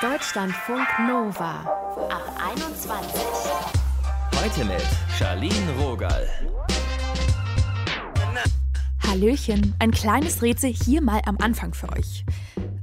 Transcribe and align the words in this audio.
Deutschlandfunk 0.00 0.86
Nova 1.06 1.60
ab 2.08 2.40
21. 2.52 3.20
Heute 4.40 4.64
mit 4.64 4.82
Charlene 5.18 5.72
Rogal. 5.80 6.28
Hallöchen, 9.06 9.74
ein 9.78 9.90
kleines 9.90 10.42
Rätsel 10.42 10.70
hier 10.72 11.02
mal 11.02 11.20
am 11.26 11.38
Anfang 11.38 11.74
für 11.74 11.90
euch. 11.92 12.24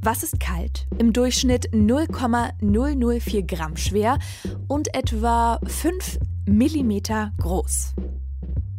Was 0.02 0.23
ist 0.23 0.39
kalt? 0.39 0.86
Im 0.97 1.13
Durchschnitt 1.13 1.69
0,004 1.73 3.44
Gramm 3.44 3.78
schwer 3.78 4.19
und 4.67 4.94
etwa 4.94 5.60
5 5.65 6.19
Millimeter 6.46 7.31
groß. 7.40 7.94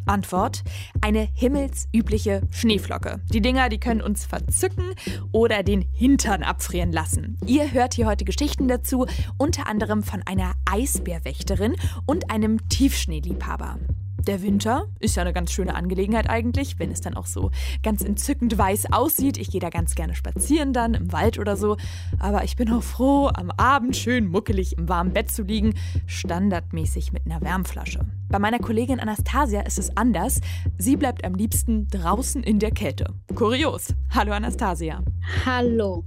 Antwort: 0.07 0.63
Eine 1.01 1.29
himmelsübliche 1.35 2.43
Schneeflocke. 2.51 3.21
Die 3.33 3.41
Dinger, 3.41 3.69
die 3.69 3.79
können 3.79 4.01
uns 4.01 4.25
verzücken 4.25 4.95
oder 5.33 5.63
den 5.63 5.83
Hintern 5.93 6.43
abfrieren 6.43 6.93
lassen. 6.93 7.39
Ihr 7.47 7.73
hört 7.73 7.95
hier 7.95 8.07
heute 8.07 8.25
Geschichten 8.25 8.69
dazu, 8.69 9.07
unter 9.39 9.67
anderem 9.67 10.03
von 10.03 10.23
einer 10.25 10.55
Eisbärwächterin 10.65 11.77
und 12.07 12.31
einem 12.31 12.69
Tiefschneeliebhaber. 12.69 13.79
Der 14.19 14.43
Winter 14.43 14.89
ist 14.99 15.17
ja 15.17 15.23
eine 15.23 15.33
ganz 15.33 15.53
schöne 15.53 15.75
Angelegenheit 15.75 16.29
eigentlich, 16.29 16.79
wenn 16.79 16.91
es 16.91 17.01
dann 17.01 17.15
auch 17.15 17.27
so 17.27 17.51
ganz 17.83 18.03
entzückend 18.03 18.57
weiß 18.57 18.93
aussieht. 18.93 19.37
Ich 19.39 19.51
gehe 19.51 19.61
da 19.61 19.71
ganz 19.71 19.95
gerne 19.95 20.15
spazieren 20.15 20.73
dann 20.73 20.95
im 20.95 21.13
Wald 21.13 21.39
oder 21.39 21.57
so. 21.57 21.77
Aber 22.19 22.43
ich 22.43 22.57
bin 22.57 22.73
auch 22.73 22.83
froh, 22.83 23.29
am 23.33 23.51
Abend 23.51 23.97
schön 23.97 24.27
muckelig 24.27 24.79
im 24.79 24.89
warmen 24.89 25.13
Bett 25.13 25.31
zu 25.31 25.43
liegen, 25.43 25.75
standardmäßig 26.07 27.13
mit 27.13 27.27
einer 27.27 27.41
Wärmflasche. 27.41 28.01
Bei 28.29 28.39
meiner 28.39 28.59
Kollegin 28.59 28.99
Anastasia 28.99 29.61
ist 29.61 29.79
es 29.79 29.97
anders. 29.97 30.41
Sie 30.79 30.97
bleibt 30.97 31.25
am 31.25 31.35
liebsten 31.35 31.87
draußen 31.89 32.43
in 32.43 32.59
der 32.59 32.73
Kälte. 32.73 33.15
Kurios. 33.35 33.95
Hallo 34.11 34.33
Anastasia. 34.33 35.03
Hallo. 35.45 36.05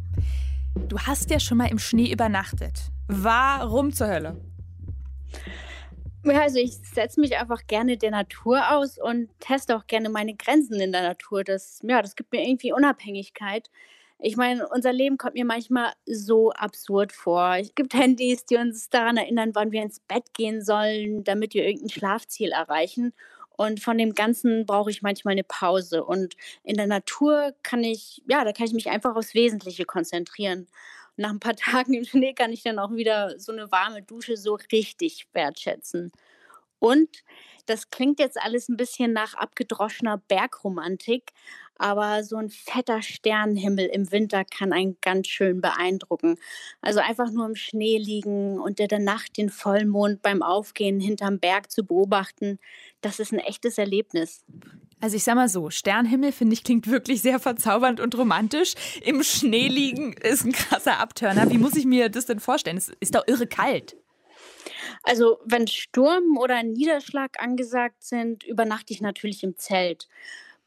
Du 0.87 0.97
hast 0.99 1.29
ja 1.29 1.39
schon 1.39 1.57
mal 1.57 1.67
im 1.67 1.79
Schnee 1.79 2.11
übernachtet. 2.11 2.91
Warum 3.07 3.93
zur 3.93 4.07
Hölle? 4.07 4.37
Ja, 6.25 6.41
also 6.41 6.59
ich 6.59 6.73
setze 6.73 7.19
mich 7.21 7.37
einfach 7.37 7.65
gerne 7.67 7.97
der 7.97 8.11
Natur 8.11 8.71
aus 8.71 8.97
und 8.97 9.29
teste 9.39 9.75
auch 9.77 9.87
gerne 9.87 10.09
meine 10.09 10.35
Grenzen 10.35 10.79
in 10.79 10.91
der 10.91 11.01
Natur. 11.01 11.43
Das, 11.45 11.79
ja, 11.83 12.01
das 12.01 12.15
gibt 12.15 12.33
mir 12.33 12.45
irgendwie 12.45 12.73
Unabhängigkeit. 12.73 13.69
Ich 14.21 14.35
meine, 14.35 14.67
unser 14.67 14.91
Leben 14.91 15.17
kommt 15.17 15.35
mir 15.35 15.45
manchmal 15.45 15.93
so 16.05 16.51
absurd 16.51 17.13
vor. 17.13 17.55
Es 17.55 17.73
gibt 17.73 17.93
Handys, 17.93 18.45
die 18.45 18.57
uns 18.57 18.89
daran 18.89 19.15
erinnern, 19.15 19.51
wann 19.53 19.71
wir 19.71 19.81
ins 19.81 20.01
Bett 20.01 20.33
gehen 20.33 20.61
sollen, 20.61 21.23
damit 21.23 21.53
wir 21.53 21.63
irgendein 21.65 21.89
Schlafziel 21.89 22.51
erreichen. 22.51 23.13
Und 23.55 23.79
von 23.79 23.97
dem 23.97 24.13
Ganzen 24.13 24.65
brauche 24.65 24.91
ich 24.91 25.01
manchmal 25.01 25.33
eine 25.33 25.43
Pause. 25.45 26.03
Und 26.03 26.35
in 26.63 26.75
der 26.75 26.87
Natur 26.87 27.53
kann 27.63 27.83
ich, 27.83 28.21
ja, 28.27 28.43
da 28.43 28.51
kann 28.51 28.67
ich 28.67 28.73
mich 28.73 28.89
einfach 28.89 29.15
aufs 29.15 29.33
Wesentliche 29.35 29.85
konzentrieren 29.85 30.67
nach 31.19 31.31
ein 31.31 31.39
paar 31.39 31.55
Tagen 31.55 31.93
im 31.93 32.05
Schnee 32.05 32.33
kann 32.33 32.51
ich 32.51 32.63
dann 32.63 32.79
auch 32.79 32.91
wieder 32.91 33.39
so 33.39 33.51
eine 33.51 33.71
warme 33.71 34.01
Dusche 34.01 34.37
so 34.37 34.57
richtig 34.71 35.27
wertschätzen. 35.33 36.11
Und 36.79 37.09
das 37.65 37.91
klingt 37.91 38.19
jetzt 38.19 38.41
alles 38.41 38.69
ein 38.69 38.77
bisschen 38.77 39.11
nach 39.11 39.33
abgedroschener 39.33 40.17
Bergromantik, 40.29 41.33
aber 41.75 42.23
so 42.23 42.37
ein 42.37 42.49
fetter 42.49 43.01
Sternenhimmel 43.01 43.85
im 43.87 44.11
Winter 44.11 44.43
kann 44.45 44.71
einen 44.73 44.97
ganz 45.01 45.27
schön 45.27 45.61
beeindrucken. 45.61 46.37
Also 46.81 46.99
einfach 46.99 47.31
nur 47.31 47.45
im 47.45 47.55
Schnee 47.55 47.97
liegen 47.97 48.59
und 48.59 48.79
der 48.79 48.99
Nacht 48.99 49.37
den 49.37 49.49
Vollmond 49.49 50.21
beim 50.21 50.41
Aufgehen 50.41 50.99
hinterm 50.99 51.39
Berg 51.39 51.69
zu 51.69 51.85
beobachten, 51.85 52.59
das 53.01 53.19
ist 53.19 53.33
ein 53.33 53.39
echtes 53.39 53.77
Erlebnis. 53.77 54.43
Also 55.01 55.15
ich 55.15 55.23
sag 55.23 55.35
mal 55.35 55.47
so, 55.47 55.69
Sternhimmel 55.69 56.31
finde 56.31 56.53
ich 56.53 56.63
klingt 56.63 56.87
wirklich 56.87 57.21
sehr 57.21 57.39
verzaubernd 57.39 57.99
und 57.99 58.17
romantisch. 58.17 58.73
Im 59.01 59.23
Schnee 59.23 59.67
liegen 59.67 60.13
ist 60.13 60.45
ein 60.45 60.51
krasser 60.51 60.99
Abturner. 60.99 61.49
Wie 61.49 61.57
muss 61.57 61.75
ich 61.75 61.85
mir 61.85 62.09
das 62.09 62.25
denn 62.25 62.39
vorstellen? 62.39 62.77
Es 62.77 62.91
ist 62.99 63.15
doch 63.15 63.23
irre 63.27 63.47
kalt. 63.47 63.95
Also 65.03 65.39
wenn 65.45 65.67
Sturm 65.67 66.37
oder 66.37 66.61
Niederschlag 66.63 67.41
angesagt 67.41 68.03
sind, 68.03 68.43
übernachte 68.43 68.93
ich 68.93 69.01
natürlich 69.01 69.43
im 69.43 69.57
Zelt 69.57 70.07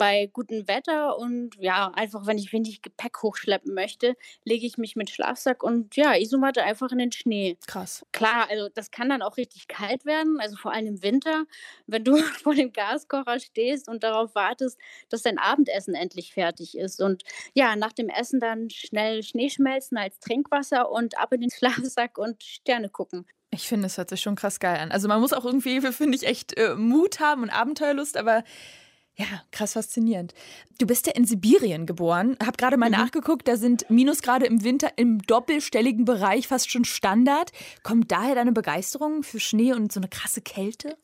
bei 0.03 0.29
gutem 0.33 0.67
Wetter 0.67 1.17
und 1.17 1.55
ja, 1.61 1.93
einfach 1.95 2.27
wenn 2.27 2.37
ich 2.37 2.53
wenig 2.53 2.83
Gepäck 2.83 3.23
hochschleppen 3.23 3.73
möchte, 3.73 4.17
lege 4.43 4.67
ich 4.67 4.77
mich 4.77 4.97
mit 4.97 5.11
Schlafsack 5.11 5.63
und 5.63 5.95
ja, 5.95 6.17
Isomatte 6.17 6.65
einfach 6.65 6.91
in 6.91 6.99
den 6.99 7.13
Schnee. 7.13 7.57
Krass. 7.69 8.05
Klar, 8.11 8.49
also 8.51 8.69
das 8.75 8.91
kann 8.91 9.11
dann 9.11 9.23
auch 9.23 9.37
richtig 9.37 9.69
kalt 9.69 10.05
werden, 10.05 10.41
also 10.41 10.57
vor 10.57 10.73
allem 10.73 10.89
im 10.89 11.03
Winter, 11.05 11.45
wenn 11.87 12.03
du 12.03 12.17
vor 12.43 12.53
dem 12.53 12.73
Gaskocher 12.73 13.39
stehst 13.39 13.89
und 13.89 14.03
darauf 14.03 14.35
wartest, 14.35 14.77
dass 15.09 15.23
dein 15.23 15.39
Abendessen 15.39 15.95
endlich 15.95 16.35
fertig 16.35 16.77
ist 16.77 17.01
und 17.01 17.23
ja, 17.55 17.77
nach 17.77 17.93
dem 17.93 18.09
Essen 18.09 18.41
dann 18.41 18.71
schnell 18.71 19.23
Schnee 19.23 19.51
schmelzen 19.51 19.99
als 19.99 20.19
Trinkwasser 20.19 20.91
und 20.91 21.17
ab 21.17 21.33
in 21.33 21.43
den 21.43 21.51
Schlafsack 21.57 22.19
und 22.19 22.43
Sterne 22.43 22.89
gucken. 22.89 23.25
Ich 23.55 23.69
finde, 23.69 23.87
es 23.87 23.99
hört 23.99 24.11
sich 24.11 24.21
schon 24.21 24.35
krass 24.35 24.59
geil 24.59 24.81
an. 24.81 24.91
Also 24.91 25.07
man 25.07 25.21
muss 25.21 25.33
auch 25.33 25.45
irgendwie, 25.45 25.81
finde 25.81 26.17
ich, 26.17 26.27
echt 26.27 26.59
äh, 26.59 26.75
Mut 26.75 27.21
haben 27.21 27.43
und 27.43 27.51
Abenteuerlust, 27.51 28.17
aber 28.17 28.43
ja, 29.17 29.27
krass 29.51 29.75
faszinierend. 29.75 30.33
Du 30.79 30.87
bist 30.87 31.07
ja 31.07 31.13
in 31.13 31.27
Sibirien 31.27 31.85
geboren. 31.85 32.37
Hab 32.45 32.57
gerade 32.57 32.79
mal 32.79 32.89
mhm. 32.89 32.97
nachgeguckt, 32.97 33.47
da 33.47 33.57
sind 33.57 33.89
Minusgrade 33.91 34.47
im 34.47 34.65
Winter 34.65 34.93
im 34.97 35.21
doppelstelligen 35.23 36.05
Bereich 36.05 36.49
fast 36.49 36.71
schon 36.71 36.85
Standard. 36.85 37.53
Kommt 37.83 38.11
daher 38.11 38.35
deine 38.35 38.53
Begeisterung 38.53 39.23
für 39.23 39.39
Schnee 39.39 39.75
und 39.75 39.93
so 39.93 40.01
eine 40.01 40.09
krasse 40.09 40.41
Kälte? 40.41 40.97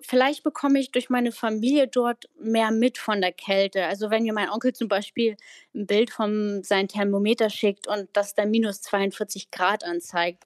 Vielleicht 0.00 0.42
bekomme 0.42 0.80
ich 0.80 0.90
durch 0.90 1.10
meine 1.10 1.30
Familie 1.30 1.86
dort 1.86 2.24
mehr 2.40 2.72
mit 2.72 2.98
von 2.98 3.20
der 3.20 3.32
Kälte. 3.32 3.86
Also 3.86 4.10
wenn 4.10 4.24
mir 4.24 4.32
mein 4.32 4.50
Onkel 4.50 4.72
zum 4.72 4.88
Beispiel 4.88 5.36
ein 5.76 5.86
Bild 5.86 6.10
von 6.10 6.64
seinem 6.64 6.88
Thermometer 6.88 7.50
schickt 7.50 7.86
und 7.86 8.08
das 8.12 8.34
dann 8.34 8.50
minus 8.50 8.82
42 8.82 9.52
Grad 9.52 9.84
anzeigt, 9.84 10.44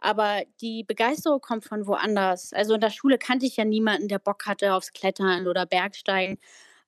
aber 0.00 0.42
die 0.60 0.84
Begeisterung 0.84 1.40
kommt 1.40 1.64
von 1.64 1.86
woanders. 1.86 2.52
Also 2.52 2.74
in 2.74 2.80
der 2.80 2.90
Schule 2.90 3.18
kannte 3.18 3.46
ich 3.46 3.56
ja 3.56 3.64
niemanden, 3.64 4.08
der 4.08 4.18
Bock 4.18 4.46
hatte 4.46 4.74
aufs 4.74 4.92
Klettern 4.92 5.46
oder 5.46 5.66
Bergsteigen. 5.66 6.38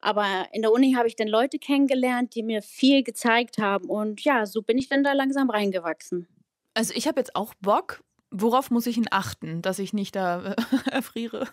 Aber 0.00 0.46
in 0.52 0.62
der 0.62 0.72
Uni 0.72 0.92
habe 0.92 1.08
ich 1.08 1.16
dann 1.16 1.28
Leute 1.28 1.58
kennengelernt, 1.58 2.34
die 2.34 2.42
mir 2.42 2.62
viel 2.62 3.02
gezeigt 3.02 3.58
haben. 3.58 3.88
Und 3.88 4.22
ja, 4.22 4.46
so 4.46 4.62
bin 4.62 4.78
ich 4.78 4.88
dann 4.88 5.02
da 5.02 5.12
langsam 5.12 5.50
reingewachsen. 5.50 6.28
Also 6.74 6.94
ich 6.94 7.08
habe 7.08 7.20
jetzt 7.20 7.34
auch 7.34 7.54
Bock. 7.60 8.02
Worauf 8.30 8.70
muss 8.70 8.86
ich 8.86 8.98
ihn 8.98 9.08
achten, 9.10 9.62
dass 9.62 9.78
ich 9.78 9.92
nicht 9.92 10.14
da 10.14 10.52
äh, 10.52 10.56
erfriere? 10.90 11.48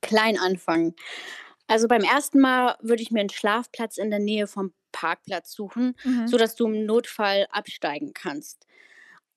Klein 0.00 0.38
anfangen. 0.38 0.94
Also 1.66 1.88
beim 1.88 2.02
ersten 2.02 2.40
Mal 2.40 2.76
würde 2.80 3.02
ich 3.02 3.10
mir 3.10 3.20
einen 3.20 3.30
Schlafplatz 3.30 3.98
in 3.98 4.10
der 4.10 4.20
Nähe 4.20 4.46
vom 4.46 4.72
Parkplatz 4.92 5.52
suchen, 5.52 5.96
mhm. 6.04 6.28
sodass 6.28 6.54
du 6.54 6.66
im 6.66 6.86
Notfall 6.86 7.46
absteigen 7.50 8.12
kannst. 8.14 8.66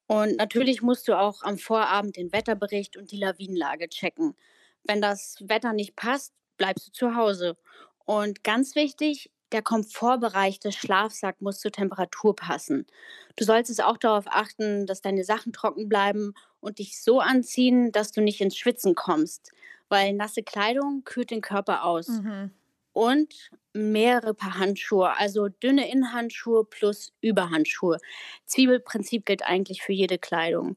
Und 0.07 0.37
natürlich 0.37 0.81
musst 0.81 1.07
du 1.07 1.19
auch 1.19 1.43
am 1.43 1.57
Vorabend 1.57 2.15
den 2.15 2.31
Wetterbericht 2.31 2.97
und 2.97 3.11
die 3.11 3.17
Lawinenlage 3.17 3.89
checken. 3.89 4.35
Wenn 4.83 5.01
das 5.01 5.37
Wetter 5.41 5.73
nicht 5.73 5.95
passt, 5.95 6.33
bleibst 6.57 6.87
du 6.87 6.91
zu 6.91 7.15
Hause. 7.15 7.57
Und 8.05 8.43
ganz 8.43 8.75
wichtig, 8.75 9.29
der 9.51 9.61
Komfortbereich 9.61 10.59
des 10.59 10.75
Schlafsacks 10.75 11.41
muss 11.41 11.59
zur 11.59 11.71
Temperatur 11.71 12.35
passen. 12.35 12.87
Du 13.35 13.43
solltest 13.43 13.83
auch 13.83 13.97
darauf 13.97 14.25
achten, 14.27 14.85
dass 14.85 15.01
deine 15.01 15.23
Sachen 15.23 15.53
trocken 15.53 15.87
bleiben 15.87 16.33
und 16.59 16.79
dich 16.79 17.01
so 17.01 17.19
anziehen, 17.19 17.91
dass 17.91 18.11
du 18.11 18.21
nicht 18.21 18.41
ins 18.41 18.57
Schwitzen 18.57 18.95
kommst, 18.95 19.51
weil 19.89 20.13
nasse 20.13 20.43
Kleidung 20.43 21.03
kühlt 21.03 21.31
den 21.31 21.41
Körper 21.41 21.83
aus. 21.83 22.07
Mhm 22.07 22.51
und 22.97 23.51
mehrere 23.73 24.33
Paar 24.33 24.57
Handschuhe, 24.57 25.15
also 25.15 25.49
dünne 25.49 25.87
Innenhandschuhe 25.91 26.65
plus 26.65 27.13
Überhandschuhe. 27.21 27.99
Zwiebelprinzip 28.47 29.23
gilt 29.23 29.43
eigentlich 29.43 29.83
für 29.83 29.93
jede 29.93 30.17
Kleidung. 30.17 30.75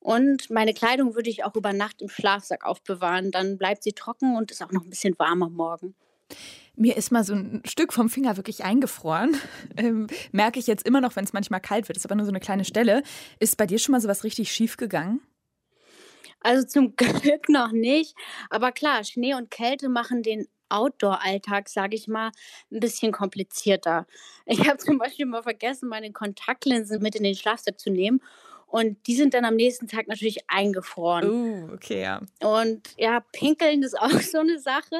Und 0.00 0.50
meine 0.50 0.74
Kleidung 0.74 1.14
würde 1.14 1.30
ich 1.30 1.44
auch 1.44 1.54
über 1.54 1.72
Nacht 1.72 2.02
im 2.02 2.08
Schlafsack 2.08 2.64
aufbewahren. 2.64 3.30
Dann 3.30 3.56
bleibt 3.56 3.84
sie 3.84 3.92
trocken 3.92 4.36
und 4.36 4.50
ist 4.50 4.64
auch 4.64 4.72
noch 4.72 4.82
ein 4.82 4.90
bisschen 4.90 5.16
warm 5.20 5.44
am 5.44 5.52
Morgen. 5.52 5.94
Mir 6.74 6.96
ist 6.96 7.12
mal 7.12 7.22
so 7.22 7.34
ein 7.34 7.62
Stück 7.64 7.92
vom 7.92 8.08
Finger 8.08 8.36
wirklich 8.36 8.64
eingefroren. 8.64 9.36
Ähm, 9.76 10.08
merke 10.32 10.58
ich 10.58 10.66
jetzt 10.66 10.84
immer 10.84 11.00
noch, 11.00 11.14
wenn 11.14 11.24
es 11.24 11.32
manchmal 11.32 11.60
kalt 11.60 11.86
wird. 11.88 11.96
Ist 11.96 12.04
aber 12.04 12.16
nur 12.16 12.26
so 12.26 12.32
eine 12.32 12.40
kleine 12.40 12.64
Stelle. 12.64 13.04
Ist 13.38 13.56
bei 13.56 13.66
dir 13.66 13.78
schon 13.78 13.92
mal 13.92 14.00
so 14.00 14.08
was 14.08 14.24
richtig 14.24 14.50
schief 14.50 14.76
gegangen? 14.76 15.20
Also 16.40 16.66
zum 16.66 16.96
Glück 16.96 17.48
noch 17.48 17.70
nicht. 17.70 18.16
Aber 18.48 18.72
klar, 18.72 19.04
Schnee 19.04 19.34
und 19.34 19.52
Kälte 19.52 19.88
machen 19.88 20.24
den 20.24 20.48
Outdoor-Alltag, 20.70 21.68
sage 21.68 21.96
ich 21.96 22.08
mal, 22.08 22.30
ein 22.70 22.80
bisschen 22.80 23.12
komplizierter. 23.12 24.06
Ich 24.46 24.66
habe 24.68 24.78
zum 24.78 24.98
Beispiel 24.98 25.26
mal 25.26 25.42
vergessen, 25.42 25.88
meine 25.88 26.12
Kontaktlinsen 26.12 27.02
mit 27.02 27.14
in 27.14 27.24
den 27.24 27.34
Schlafsack 27.34 27.78
zu 27.78 27.90
nehmen. 27.90 28.22
Und 28.66 29.04
die 29.08 29.16
sind 29.16 29.34
dann 29.34 29.44
am 29.44 29.56
nächsten 29.56 29.88
Tag 29.88 30.06
natürlich 30.06 30.48
eingefroren. 30.48 31.28
Uh, 31.28 31.74
okay, 31.74 32.02
ja. 32.02 32.20
Und 32.40 32.88
ja, 32.96 33.20
pinkeln 33.32 33.82
ist 33.82 33.98
auch 34.00 34.20
so 34.20 34.38
eine 34.38 34.58
Sache. 34.60 34.96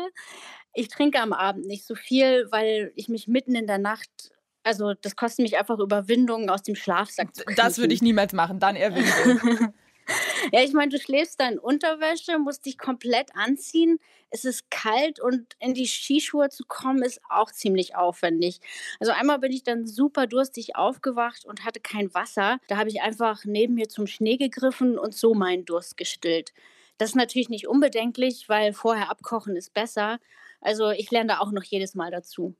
Ich 0.74 0.88
trinke 0.88 1.20
am 1.20 1.32
Abend 1.32 1.66
nicht 1.66 1.86
so 1.86 1.94
viel, 1.94 2.48
weil 2.50 2.92
ich 2.96 3.08
mich 3.08 3.28
mitten 3.28 3.54
in 3.54 3.66
der 3.66 3.78
Nacht 3.78 4.32
also 4.62 4.92
das 4.94 5.16
kostet 5.16 5.42
mich 5.42 5.58
einfach 5.58 5.78
Überwindung, 5.78 6.50
aus 6.50 6.62
dem 6.62 6.74
Schlafsack 6.74 7.34
zu 7.34 7.44
kriegen. 7.44 7.56
Das 7.56 7.78
würde 7.78 7.94
ich 7.94 8.02
niemals 8.02 8.32
machen, 8.32 8.58
dann 8.58 8.76
eher 8.76 8.92
Ja, 10.52 10.62
ich 10.62 10.72
meine, 10.72 10.90
du 10.90 10.98
schläfst 10.98 11.40
da 11.40 11.48
in 11.48 11.58
Unterwäsche, 11.58 12.38
musst 12.38 12.66
dich 12.66 12.78
komplett 12.78 13.36
anziehen. 13.36 13.98
Es 14.30 14.44
ist 14.44 14.70
kalt 14.70 15.20
und 15.20 15.54
in 15.58 15.74
die 15.74 15.86
Skischuhe 15.86 16.48
zu 16.48 16.64
kommen, 16.66 17.02
ist 17.02 17.20
auch 17.28 17.50
ziemlich 17.50 17.94
aufwendig. 17.94 18.60
Also 19.00 19.12
einmal 19.12 19.38
bin 19.38 19.52
ich 19.52 19.64
dann 19.64 19.86
super 19.86 20.26
durstig 20.26 20.76
aufgewacht 20.76 21.44
und 21.44 21.64
hatte 21.64 21.80
kein 21.80 22.12
Wasser. 22.14 22.58
Da 22.68 22.76
habe 22.76 22.88
ich 22.88 23.02
einfach 23.02 23.44
neben 23.44 23.74
mir 23.74 23.88
zum 23.88 24.06
Schnee 24.06 24.36
gegriffen 24.36 24.98
und 24.98 25.14
so 25.14 25.34
meinen 25.34 25.64
Durst 25.64 25.96
gestillt. 25.96 26.52
Das 26.98 27.10
ist 27.10 27.16
natürlich 27.16 27.48
nicht 27.48 27.66
unbedenklich, 27.66 28.48
weil 28.48 28.72
vorher 28.72 29.10
abkochen 29.10 29.56
ist 29.56 29.72
besser. 29.72 30.18
Also 30.60 30.90
ich 30.90 31.10
lerne 31.10 31.28
da 31.28 31.38
auch 31.38 31.50
noch 31.50 31.64
jedes 31.64 31.94
Mal 31.94 32.10
dazu. 32.10 32.54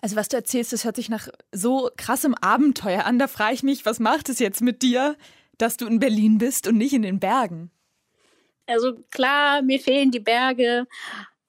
Also 0.00 0.16
was 0.16 0.28
du 0.28 0.36
erzählst, 0.36 0.72
das 0.72 0.84
hört 0.84 0.96
sich 0.96 1.08
nach 1.08 1.28
so 1.52 1.90
krassem 1.96 2.34
Abenteuer 2.34 3.04
an. 3.04 3.18
Da 3.18 3.28
frage 3.28 3.54
ich 3.54 3.62
mich, 3.62 3.86
was 3.86 4.00
macht 4.00 4.28
es 4.28 4.38
jetzt 4.38 4.60
mit 4.60 4.82
dir, 4.82 5.16
dass 5.58 5.76
du 5.76 5.86
in 5.86 5.98
Berlin 5.98 6.38
bist 6.38 6.66
und 6.66 6.76
nicht 6.76 6.92
in 6.92 7.02
den 7.02 7.20
Bergen? 7.20 7.70
Also 8.66 8.94
klar, 9.10 9.62
mir 9.62 9.78
fehlen 9.78 10.10
die 10.10 10.20
Berge, 10.20 10.86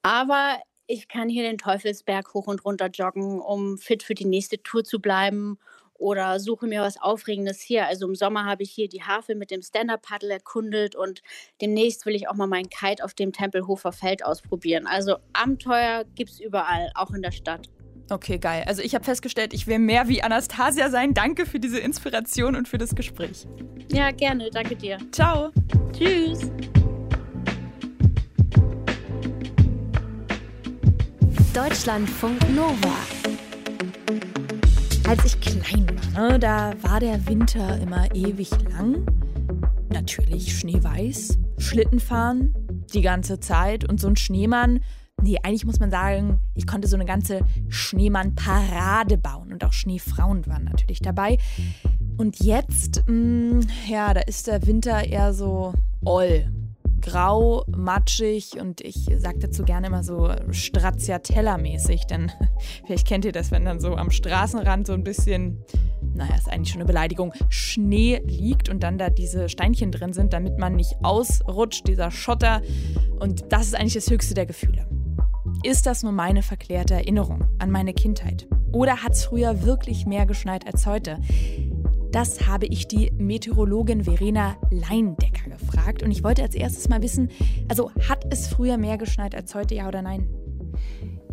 aber 0.02 0.60
ich 0.86 1.08
kann 1.08 1.28
hier 1.28 1.42
den 1.42 1.58
Teufelsberg 1.58 2.32
hoch 2.32 2.46
und 2.46 2.64
runter 2.64 2.88
joggen, 2.88 3.40
um 3.40 3.76
fit 3.76 4.02
für 4.02 4.14
die 4.14 4.24
nächste 4.24 4.62
Tour 4.62 4.84
zu 4.84 5.00
bleiben 5.00 5.58
oder 5.98 6.38
suche 6.40 6.66
mir 6.66 6.80
was 6.80 7.00
Aufregendes 7.00 7.60
hier. 7.60 7.86
Also 7.86 8.06
im 8.06 8.14
Sommer 8.14 8.44
habe 8.44 8.62
ich 8.62 8.70
hier 8.70 8.88
die 8.88 9.02
Havel 9.02 9.34
mit 9.34 9.50
dem 9.50 9.62
Stand-Up-Paddle 9.62 10.32
erkundet 10.32 10.94
und 10.94 11.22
demnächst 11.60 12.06
will 12.06 12.14
ich 12.14 12.28
auch 12.28 12.34
mal 12.34 12.46
meinen 12.46 12.70
Kite 12.70 13.04
auf 13.04 13.14
dem 13.14 13.32
Tempelhofer 13.32 13.92
Feld 13.92 14.24
ausprobieren. 14.24 14.86
Also 14.86 15.16
Abenteuer 15.32 16.04
gibt 16.14 16.30
es 16.30 16.40
überall, 16.40 16.90
auch 16.94 17.10
in 17.10 17.22
der 17.22 17.32
Stadt. 17.32 17.68
Okay, 18.10 18.38
geil. 18.38 18.64
Also 18.66 18.82
ich 18.82 18.94
habe 18.94 19.04
festgestellt, 19.04 19.52
ich 19.52 19.66
will 19.66 19.78
mehr 19.78 20.08
wie 20.08 20.22
Anastasia 20.22 20.88
sein. 20.88 21.12
Danke 21.12 21.44
für 21.44 21.60
diese 21.60 21.78
Inspiration 21.78 22.56
und 22.56 22.66
für 22.66 22.78
das 22.78 22.94
Gespräch. 22.94 23.46
Ja, 23.92 24.10
gerne. 24.10 24.48
Danke 24.50 24.76
dir. 24.76 24.98
Ciao. 25.12 25.50
Tschüss. 25.92 26.50
Deutschlandfunk 31.52 32.38
Nova. 32.54 32.94
Als 35.08 35.24
ich 35.24 35.40
klein 35.40 35.86
war, 36.14 36.30
ne, 36.30 36.38
da 36.38 36.72
war 36.82 37.00
der 37.00 37.26
Winter 37.26 37.78
immer 37.80 38.14
ewig 38.14 38.50
lang. 38.70 39.06
Natürlich 39.90 40.58
schneeweiß, 40.58 41.38
Schlitten 41.58 41.98
fahren, 41.98 42.54
die 42.94 43.02
ganze 43.02 43.40
Zeit 43.40 43.88
und 43.88 44.00
so 44.00 44.08
ein 44.08 44.16
Schneemann. 44.16 44.80
Nee, 45.22 45.38
eigentlich 45.42 45.66
muss 45.66 45.80
man 45.80 45.90
sagen, 45.90 46.38
ich 46.54 46.66
konnte 46.66 46.86
so 46.86 46.96
eine 46.96 47.04
ganze 47.04 47.40
Schneemann-Parade 47.68 49.18
bauen 49.18 49.52
und 49.52 49.64
auch 49.64 49.72
Schneefrauen 49.72 50.46
waren 50.46 50.64
natürlich 50.64 51.00
dabei. 51.00 51.38
Und 52.16 52.40
jetzt, 52.42 53.04
mh, 53.06 53.12
mm, 53.12 53.60
ja, 53.88 54.14
da 54.14 54.20
ist 54.20 54.46
der 54.46 54.66
Winter 54.66 55.04
eher 55.04 55.34
so 55.34 55.72
oll 56.04 56.46
grau, 57.00 57.64
matschig 57.68 58.60
und 58.60 58.80
ich 58.80 59.06
sage 59.18 59.38
dazu 59.38 59.64
gerne 59.64 59.86
immer 59.86 60.02
so 60.02 60.30
Stracciatella-mäßig, 60.50 62.06
denn 62.06 62.30
vielleicht 62.86 63.06
kennt 63.06 63.24
ihr 63.24 63.32
das, 63.32 63.50
wenn 63.50 63.64
dann 63.64 63.80
so 63.80 63.94
am 63.94 64.10
Straßenrand 64.10 64.86
so 64.86 64.92
ein 64.92 65.04
bisschen, 65.04 65.64
naja, 66.14 66.34
ist 66.34 66.50
eigentlich 66.50 66.70
schon 66.70 66.80
eine 66.80 66.86
Beleidigung, 66.86 67.32
Schnee 67.48 68.20
liegt 68.24 68.68
und 68.68 68.82
dann 68.82 68.98
da 68.98 69.10
diese 69.10 69.48
Steinchen 69.48 69.92
drin 69.92 70.12
sind, 70.12 70.32
damit 70.32 70.58
man 70.58 70.74
nicht 70.76 70.96
ausrutscht, 71.02 71.86
dieser 71.88 72.10
Schotter. 72.10 72.62
Und 73.18 73.52
das 73.52 73.68
ist 73.68 73.74
eigentlich 73.74 73.94
das 73.94 74.10
höchste 74.10 74.34
der 74.34 74.46
Gefühle. 74.46 74.86
Ist 75.64 75.86
das 75.86 76.04
nur 76.04 76.12
meine 76.12 76.42
verklärte 76.42 76.94
Erinnerung 76.94 77.44
an 77.58 77.72
meine 77.72 77.92
Kindheit? 77.92 78.46
Oder 78.72 79.02
hat 79.02 79.12
es 79.12 79.24
früher 79.24 79.64
wirklich 79.64 80.06
mehr 80.06 80.24
geschneit 80.24 80.64
als 80.66 80.86
heute? 80.86 81.18
Das 82.12 82.46
habe 82.46 82.66
ich 82.66 82.86
die 82.86 83.10
Meteorologin 83.18 84.04
Verena 84.04 84.56
Leindecker 84.70 85.50
gefragt. 85.50 86.04
Und 86.04 86.12
ich 86.12 86.22
wollte 86.22 86.42
als 86.42 86.54
erstes 86.54 86.88
mal 86.88 87.02
wissen, 87.02 87.30
also 87.68 87.90
hat 88.08 88.24
es 88.32 88.46
früher 88.46 88.78
mehr 88.78 88.98
geschneit 88.98 89.34
als 89.34 89.52
heute, 89.54 89.74
ja 89.74 89.88
oder 89.88 90.00
nein? 90.00 90.28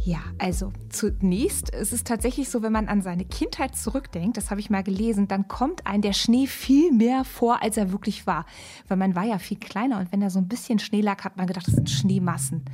Ja, 0.05 0.19
also 0.37 0.71
zunächst 0.89 1.69
ist 1.69 1.91
es 1.91 2.03
tatsächlich 2.03 2.49
so, 2.49 2.61
wenn 2.61 2.71
man 2.71 2.87
an 2.87 3.01
seine 3.01 3.25
Kindheit 3.25 3.75
zurückdenkt, 3.75 4.37
das 4.37 4.51
habe 4.51 4.59
ich 4.59 4.69
mal 4.69 4.83
gelesen, 4.83 5.27
dann 5.27 5.47
kommt 5.47 5.87
ein 5.87 6.03
der 6.03 6.13
Schnee 6.13 6.45
viel 6.45 6.91
mehr 6.91 7.23
vor, 7.23 7.63
als 7.63 7.77
er 7.77 7.91
wirklich 7.91 8.27
war. 8.27 8.45
Weil 8.87 8.97
man 8.97 9.15
war 9.15 9.23
ja 9.23 9.39
viel 9.39 9.57
kleiner 9.57 9.99
und 9.99 10.11
wenn 10.11 10.21
da 10.21 10.29
so 10.29 10.37
ein 10.37 10.47
bisschen 10.47 10.77
Schnee 10.77 11.01
lag, 11.01 11.23
hat 11.23 11.37
man 11.37 11.47
gedacht, 11.47 11.67
das 11.67 11.73
sind 11.73 11.89
Schneemassen. 11.89 12.65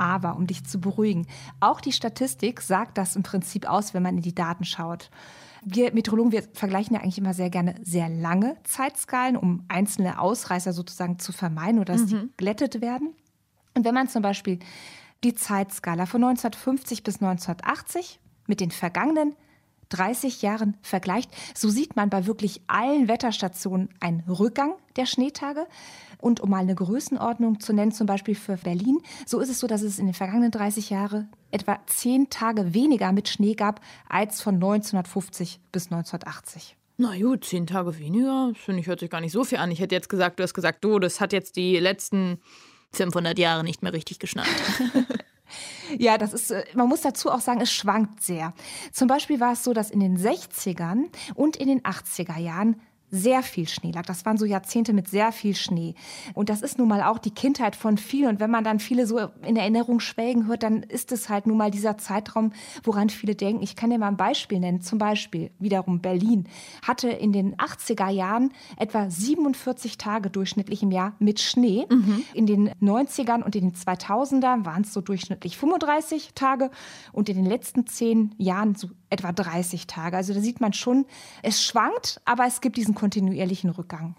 Aber 0.00 0.36
um 0.36 0.46
dich 0.46 0.64
zu 0.64 0.80
beruhigen, 0.80 1.26
auch 1.60 1.82
die 1.82 1.92
Statistik 1.92 2.62
sagt 2.62 2.96
das 2.96 3.16
im 3.16 3.22
Prinzip 3.22 3.68
aus, 3.68 3.92
wenn 3.92 4.02
man 4.02 4.16
in 4.16 4.22
die 4.22 4.34
Daten 4.34 4.64
schaut. 4.64 5.10
Wir 5.62 5.92
Meteorologen, 5.92 6.32
wir 6.32 6.42
vergleichen 6.54 6.96
ja 6.96 7.02
eigentlich 7.02 7.18
immer 7.18 7.34
sehr 7.34 7.50
gerne 7.50 7.74
sehr 7.82 8.08
lange 8.08 8.56
Zeitskalen, 8.64 9.36
um 9.36 9.66
einzelne 9.68 10.18
Ausreißer 10.18 10.72
sozusagen 10.72 11.18
zu 11.18 11.32
vermeiden 11.32 11.78
oder 11.78 11.92
dass 11.92 12.04
mhm. 12.04 12.06
die 12.06 12.30
glättet 12.38 12.80
werden. 12.80 13.12
Und 13.74 13.84
wenn 13.84 13.92
man 13.92 14.08
zum 14.08 14.22
Beispiel 14.22 14.58
die 15.22 15.34
Zeitskala 15.34 16.06
von 16.06 16.24
1950 16.24 17.02
bis 17.02 17.16
1980 17.16 18.20
mit 18.46 18.60
den 18.60 18.70
vergangenen 18.70 19.36
30 19.90 20.42
Jahren 20.42 20.76
vergleicht, 20.82 21.30
so 21.54 21.68
sieht 21.68 21.96
man 21.96 22.10
bei 22.10 22.26
wirklich 22.26 22.62
allen 22.66 23.08
Wetterstationen 23.08 23.90
einen 24.00 24.20
Rückgang 24.28 24.74
der 24.96 25.06
Schneetage. 25.06 25.66
Und 26.18 26.40
um 26.40 26.50
mal 26.50 26.58
eine 26.58 26.74
Größenordnung 26.74 27.60
zu 27.60 27.72
nennen, 27.72 27.92
zum 27.92 28.06
Beispiel 28.06 28.34
für 28.34 28.56
Berlin, 28.56 28.98
so 29.24 29.40
ist 29.40 29.48
es 29.48 29.60
so, 29.60 29.66
dass 29.66 29.82
es 29.82 29.98
in 29.98 30.06
den 30.06 30.14
vergangenen 30.14 30.50
30 30.50 30.90
Jahren 30.90 31.30
etwa 31.50 31.78
10 31.86 32.28
Tage 32.30 32.74
weniger 32.74 33.12
mit 33.12 33.28
Schnee 33.28 33.54
gab 33.54 33.80
als 34.08 34.42
von 34.42 34.54
1950 34.56 35.60
bis 35.72 35.86
1980. 35.86 36.76
Na 37.02 37.16
gut, 37.16 37.46
zehn 37.46 37.66
Tage 37.66 37.98
weniger, 37.98 38.52
finde 38.54 38.82
ich, 38.82 38.86
hört 38.86 39.00
sich 39.00 39.08
gar 39.08 39.22
nicht 39.22 39.32
so 39.32 39.42
viel 39.42 39.56
an. 39.56 39.70
Ich 39.70 39.80
hätte 39.80 39.94
jetzt 39.94 40.10
gesagt, 40.10 40.38
du 40.38 40.42
hast 40.42 40.52
gesagt, 40.52 40.84
du, 40.84 40.98
das 40.98 41.18
hat 41.18 41.32
jetzt 41.32 41.56
die 41.56 41.78
letzten 41.78 42.42
500 42.92 43.38
Jahre 43.38 43.64
nicht 43.64 43.82
mehr 43.82 43.94
richtig 43.94 44.18
geschneit. 44.18 44.46
Ja, 45.98 46.18
das 46.18 46.32
ist, 46.32 46.50
äh, 46.50 46.64
man 46.74 46.88
muss 46.88 47.00
dazu 47.00 47.30
auch 47.30 47.40
sagen, 47.40 47.60
es 47.60 47.72
schwankt 47.72 48.22
sehr. 48.22 48.52
Zum 48.92 49.08
Beispiel 49.08 49.40
war 49.40 49.52
es 49.52 49.64
so, 49.64 49.72
dass 49.72 49.90
in 49.90 50.00
den 50.00 50.18
60ern 50.18 51.04
und 51.34 51.56
in 51.56 51.68
den 51.68 51.82
80er 51.82 52.38
Jahren 52.38 52.80
sehr 53.10 53.42
viel 53.42 53.68
Schnee 53.68 53.90
lag. 53.90 54.06
Das 54.06 54.24
waren 54.24 54.38
so 54.38 54.44
Jahrzehnte 54.44 54.92
mit 54.92 55.08
sehr 55.08 55.32
viel 55.32 55.54
Schnee. 55.54 55.94
Und 56.34 56.48
das 56.48 56.62
ist 56.62 56.78
nun 56.78 56.88
mal 56.88 57.02
auch 57.02 57.18
die 57.18 57.32
Kindheit 57.32 57.76
von 57.76 57.98
vielen. 57.98 58.28
Und 58.28 58.40
wenn 58.40 58.50
man 58.50 58.64
dann 58.64 58.80
viele 58.80 59.06
so 59.06 59.18
in 59.46 59.56
Erinnerung 59.56 60.00
schwelgen 60.00 60.46
hört, 60.46 60.62
dann 60.62 60.82
ist 60.82 61.12
es 61.12 61.28
halt 61.28 61.46
nun 61.46 61.56
mal 61.56 61.70
dieser 61.70 61.98
Zeitraum, 61.98 62.52
woran 62.84 63.10
viele 63.10 63.34
denken. 63.34 63.62
Ich 63.62 63.76
kann 63.76 63.90
dir 63.90 63.98
mal 63.98 64.08
ein 64.08 64.16
Beispiel 64.16 64.60
nennen. 64.60 64.80
Zum 64.80 64.98
Beispiel 64.98 65.50
wiederum 65.58 66.00
Berlin 66.00 66.46
hatte 66.86 67.08
in 67.08 67.32
den 67.32 67.56
80er 67.56 68.10
Jahren 68.10 68.52
etwa 68.76 69.10
47 69.10 69.98
Tage 69.98 70.30
durchschnittlich 70.30 70.82
im 70.82 70.90
Jahr 70.90 71.14
mit 71.18 71.40
Schnee. 71.40 71.86
Mhm. 71.90 72.24
In 72.34 72.46
den 72.46 72.70
90ern 72.80 73.42
und 73.42 73.56
in 73.56 73.70
den 73.70 73.74
2000ern 73.74 74.64
waren 74.64 74.82
es 74.82 74.92
so 74.92 75.00
durchschnittlich 75.00 75.56
35 75.56 76.32
Tage. 76.34 76.70
Und 77.12 77.28
in 77.28 77.36
den 77.36 77.46
letzten 77.46 77.86
zehn 77.86 78.34
Jahren 78.38 78.74
so 78.74 78.88
etwa 79.10 79.32
30 79.32 79.86
Tage. 79.86 80.16
Also 80.16 80.32
da 80.32 80.40
sieht 80.40 80.60
man 80.60 80.72
schon, 80.72 81.06
es 81.42 81.62
schwankt, 81.62 82.20
aber 82.24 82.46
es 82.46 82.60
gibt 82.60 82.76
diesen 82.76 82.94
kontinuierlichen 82.94 83.70
Rückgang. 83.70 84.16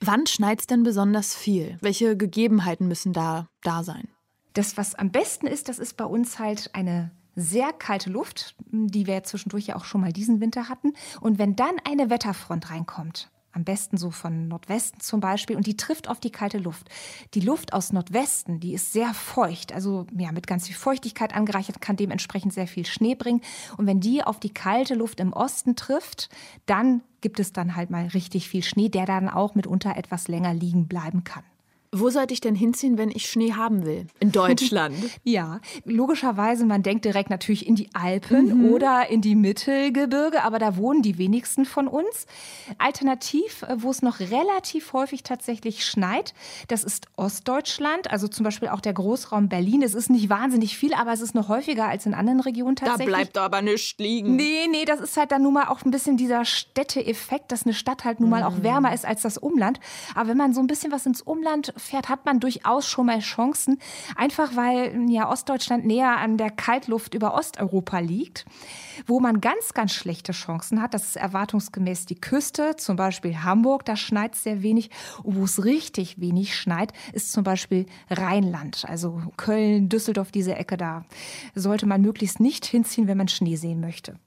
Wann 0.00 0.26
schneit 0.26 0.60
es 0.60 0.66
denn 0.66 0.84
besonders 0.84 1.34
viel? 1.34 1.76
Welche 1.80 2.16
Gegebenheiten 2.16 2.86
müssen 2.86 3.12
da 3.12 3.48
da 3.62 3.82
sein? 3.82 4.08
Das, 4.54 4.76
was 4.76 4.94
am 4.94 5.10
besten 5.10 5.46
ist, 5.46 5.68
das 5.68 5.78
ist 5.78 5.96
bei 5.96 6.04
uns 6.04 6.38
halt 6.38 6.70
eine 6.74 7.10
sehr 7.34 7.72
kalte 7.72 8.10
Luft, 8.10 8.56
die 8.70 9.06
wir 9.06 9.22
zwischendurch 9.22 9.66
ja 9.68 9.76
auch 9.76 9.84
schon 9.84 10.00
mal 10.00 10.12
diesen 10.12 10.40
Winter 10.40 10.68
hatten. 10.68 10.92
Und 11.20 11.38
wenn 11.38 11.56
dann 11.56 11.76
eine 11.84 12.10
Wetterfront 12.10 12.70
reinkommt, 12.70 13.30
am 13.58 13.64
besten 13.64 13.96
so 13.96 14.10
von 14.10 14.46
Nordwesten 14.46 15.00
zum 15.00 15.20
Beispiel, 15.20 15.56
und 15.56 15.66
die 15.66 15.76
trifft 15.76 16.08
auf 16.08 16.20
die 16.20 16.30
kalte 16.30 16.58
Luft. 16.58 16.88
Die 17.34 17.40
Luft 17.40 17.72
aus 17.72 17.92
Nordwesten, 17.92 18.60
die 18.60 18.72
ist 18.72 18.92
sehr 18.92 19.12
feucht, 19.12 19.72
also 19.72 20.06
ja, 20.16 20.30
mit 20.30 20.46
ganz 20.46 20.68
viel 20.68 20.76
Feuchtigkeit 20.76 21.34
angereichert, 21.34 21.80
kann 21.80 21.96
dementsprechend 21.96 22.54
sehr 22.54 22.68
viel 22.68 22.86
Schnee 22.86 23.16
bringen. 23.16 23.42
Und 23.76 23.86
wenn 23.86 23.98
die 23.98 24.22
auf 24.22 24.38
die 24.38 24.54
kalte 24.54 24.94
Luft 24.94 25.18
im 25.18 25.32
Osten 25.32 25.74
trifft, 25.74 26.30
dann 26.66 27.02
gibt 27.20 27.40
es 27.40 27.52
dann 27.52 27.74
halt 27.74 27.90
mal 27.90 28.06
richtig 28.06 28.48
viel 28.48 28.62
Schnee, 28.62 28.88
der 28.88 29.06
dann 29.06 29.28
auch 29.28 29.56
mitunter 29.56 29.96
etwas 29.96 30.28
länger 30.28 30.54
liegen 30.54 30.86
bleiben 30.86 31.24
kann. 31.24 31.42
Wo 31.90 32.10
sollte 32.10 32.34
ich 32.34 32.40
denn 32.40 32.54
hinziehen, 32.54 32.98
wenn 32.98 33.10
ich 33.10 33.30
Schnee 33.30 33.54
haben 33.54 33.86
will? 33.86 34.06
In 34.20 34.30
Deutschland? 34.30 34.94
ja, 35.24 35.60
logischerweise, 35.84 36.66
man 36.66 36.82
denkt 36.82 37.06
direkt 37.06 37.30
natürlich 37.30 37.66
in 37.66 37.76
die 37.76 37.88
Alpen 37.94 38.58
mhm. 38.58 38.72
oder 38.72 39.08
in 39.08 39.22
die 39.22 39.34
Mittelgebirge, 39.34 40.42
aber 40.42 40.58
da 40.58 40.76
wohnen 40.76 41.00
die 41.00 41.16
wenigsten 41.16 41.64
von 41.64 41.88
uns. 41.88 42.26
Alternativ, 42.76 43.62
äh, 43.62 43.76
wo 43.78 43.90
es 43.90 44.02
noch 44.02 44.20
relativ 44.20 44.92
häufig 44.92 45.22
tatsächlich 45.22 45.86
schneit, 45.86 46.34
das 46.68 46.84
ist 46.84 47.06
Ostdeutschland, 47.16 48.10
also 48.10 48.28
zum 48.28 48.44
Beispiel 48.44 48.68
auch 48.68 48.80
der 48.80 48.92
Großraum 48.92 49.48
Berlin. 49.48 49.80
Es 49.80 49.94
ist 49.94 50.10
nicht 50.10 50.28
wahnsinnig 50.28 50.76
viel, 50.76 50.92
aber 50.92 51.14
es 51.14 51.22
ist 51.22 51.34
noch 51.34 51.48
häufiger 51.48 51.88
als 51.88 52.04
in 52.04 52.12
anderen 52.12 52.40
Regionen 52.40 52.76
tatsächlich. 52.76 53.06
Da 53.06 53.16
bleibt 53.16 53.38
aber 53.38 53.62
nichts 53.62 53.98
liegen. 53.98 54.36
Nee, 54.36 54.66
nee, 54.70 54.84
das 54.84 55.00
ist 55.00 55.16
halt 55.16 55.32
dann 55.32 55.42
nun 55.42 55.54
mal 55.54 55.68
auch 55.68 55.84
ein 55.86 55.90
bisschen 55.90 56.18
dieser 56.18 56.44
Städteeffekt, 56.44 57.50
dass 57.50 57.64
eine 57.64 57.72
Stadt 57.72 58.04
halt 58.04 58.20
nun 58.20 58.28
mal 58.28 58.40
mhm. 58.40 58.46
auch 58.46 58.62
wärmer 58.62 58.92
ist 58.92 59.06
als 59.06 59.22
das 59.22 59.38
Umland. 59.38 59.80
Aber 60.14 60.28
wenn 60.28 60.36
man 60.36 60.52
so 60.52 60.60
ein 60.60 60.66
bisschen 60.66 60.92
was 60.92 61.06
ins 61.06 61.22
Umland 61.22 61.72
fährt, 61.78 62.08
hat 62.08 62.26
man 62.26 62.40
durchaus 62.40 62.86
schon 62.86 63.06
mal 63.06 63.20
Chancen. 63.20 63.78
Einfach 64.16 64.56
weil 64.56 65.10
ja 65.10 65.30
Ostdeutschland 65.30 65.86
näher 65.86 66.18
an 66.18 66.36
der 66.36 66.50
Kaltluft 66.50 67.14
über 67.14 67.34
Osteuropa 67.34 67.98
liegt. 67.98 68.44
Wo 69.06 69.20
man 69.20 69.40
ganz, 69.40 69.74
ganz 69.74 69.92
schlechte 69.92 70.32
Chancen 70.32 70.82
hat, 70.82 70.94
das 70.94 71.04
ist 71.04 71.16
erwartungsgemäß 71.16 72.06
die 72.06 72.20
Küste, 72.20 72.76
zum 72.76 72.96
Beispiel 72.96 73.42
Hamburg, 73.42 73.84
da 73.84 73.96
schneit 73.96 74.34
sehr 74.34 74.62
wenig. 74.62 74.90
Und 75.22 75.36
wo 75.36 75.44
es 75.44 75.64
richtig 75.64 76.20
wenig 76.20 76.56
schneit, 76.56 76.92
ist 77.12 77.32
zum 77.32 77.44
Beispiel 77.44 77.86
Rheinland, 78.10 78.84
also 78.88 79.22
Köln, 79.36 79.88
Düsseldorf, 79.88 80.30
diese 80.32 80.54
Ecke 80.54 80.76
da. 80.76 81.04
Sollte 81.54 81.86
man 81.86 82.02
möglichst 82.02 82.40
nicht 82.40 82.66
hinziehen, 82.66 83.06
wenn 83.06 83.18
man 83.18 83.28
Schnee 83.28 83.56
sehen 83.56 83.80
möchte. 83.80 84.18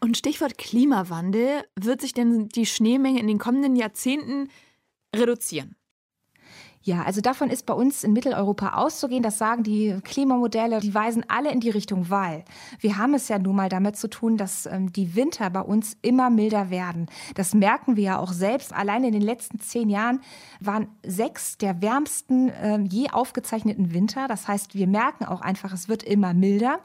Und 0.00 0.16
Stichwort 0.16 0.58
Klimawandel, 0.58 1.64
wird 1.76 2.00
sich 2.00 2.12
denn 2.12 2.48
die 2.48 2.66
Schneemenge 2.66 3.20
in 3.20 3.26
den 3.26 3.38
kommenden 3.38 3.76
Jahrzehnten 3.76 4.48
reduzieren? 5.14 5.76
Ja, 6.86 7.02
also 7.02 7.22
davon 7.22 7.48
ist 7.48 7.64
bei 7.64 7.72
uns 7.72 8.04
in 8.04 8.12
Mitteleuropa 8.12 8.74
auszugehen. 8.74 9.22
Das 9.22 9.38
sagen 9.38 9.62
die 9.62 9.96
Klimamodelle, 10.04 10.80
die 10.80 10.92
weisen 10.92 11.24
alle 11.28 11.50
in 11.50 11.60
die 11.60 11.70
Richtung, 11.70 12.10
weil 12.10 12.44
wir 12.78 12.98
haben 12.98 13.14
es 13.14 13.28
ja 13.28 13.38
nun 13.38 13.56
mal 13.56 13.70
damit 13.70 13.96
zu 13.96 14.06
tun, 14.06 14.36
dass 14.36 14.66
ähm, 14.66 14.92
die 14.92 15.16
Winter 15.16 15.48
bei 15.48 15.62
uns 15.62 15.96
immer 16.02 16.28
milder 16.28 16.68
werden. 16.68 17.06
Das 17.36 17.54
merken 17.54 17.96
wir 17.96 18.04
ja 18.04 18.18
auch 18.18 18.32
selbst. 18.32 18.74
Allein 18.74 19.02
in 19.02 19.12
den 19.12 19.22
letzten 19.22 19.60
zehn 19.60 19.88
Jahren 19.88 20.20
waren 20.60 20.88
sechs 21.02 21.56
der 21.56 21.80
wärmsten 21.80 22.50
äh, 22.50 22.78
je 22.80 23.08
aufgezeichneten 23.08 23.94
Winter. 23.94 24.28
Das 24.28 24.46
heißt, 24.46 24.74
wir 24.74 24.86
merken 24.86 25.24
auch 25.24 25.40
einfach, 25.40 25.72
es 25.72 25.88
wird 25.88 26.02
immer 26.02 26.34
milder. 26.34 26.80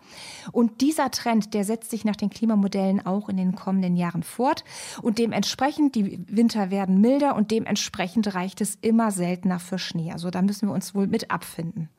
Und 0.54 0.80
dieser 0.80 1.12
Trend, 1.12 1.54
der 1.54 1.66
setzt 1.66 1.92
sich 1.92 2.06
nach 2.06 2.16
den 2.16 2.30
Klimamodellen 2.30 3.06
auch 3.06 3.28
in 3.28 3.36
den 3.36 3.54
kommenden 3.54 3.98
Jahren 3.98 4.24
fort. 4.24 4.64
Und 5.02 5.18
dementsprechend, 5.18 5.96
die 5.96 6.24
Winter 6.30 6.72
werden 6.72 7.02
milder 7.02 7.36
und 7.36 7.52
dementsprechend 7.52 8.34
reicht 8.34 8.62
es 8.62 8.76
immer 8.76 9.12
seltener 9.12 9.60
für 9.60 9.78
Schnee. 9.90 10.12
Also 10.12 10.30
da 10.30 10.42
müssen 10.42 10.70
wir 10.70 10.74
uns 10.74 10.96
wohl 10.96 11.08
mit 11.08 11.32
abfinden. 11.32 11.90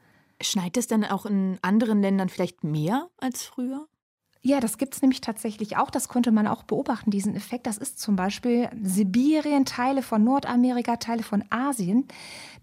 Schneit 0.40 0.76
es 0.76 0.86
denn 0.86 1.04
auch 1.04 1.26
in 1.26 1.58
anderen 1.62 2.00
Ländern 2.00 2.28
vielleicht 2.28 2.64
mehr 2.64 3.08
als 3.18 3.42
früher? 3.42 3.86
Ja, 4.42 4.58
das 4.58 4.78
gibt 4.78 4.94
es 4.94 5.02
nämlich 5.02 5.20
tatsächlich 5.20 5.76
auch. 5.76 5.90
Das 5.90 6.08
konnte 6.08 6.32
man 6.32 6.46
auch 6.46 6.62
beobachten, 6.62 7.10
diesen 7.10 7.36
Effekt. 7.36 7.66
Das 7.66 7.76
ist 7.76 8.00
zum 8.00 8.16
Beispiel 8.16 8.70
Sibirien, 8.82 9.66
Teile 9.66 10.02
von 10.02 10.24
Nordamerika, 10.24 10.96
Teile 10.96 11.22
von 11.22 11.44
Asien. 11.50 12.08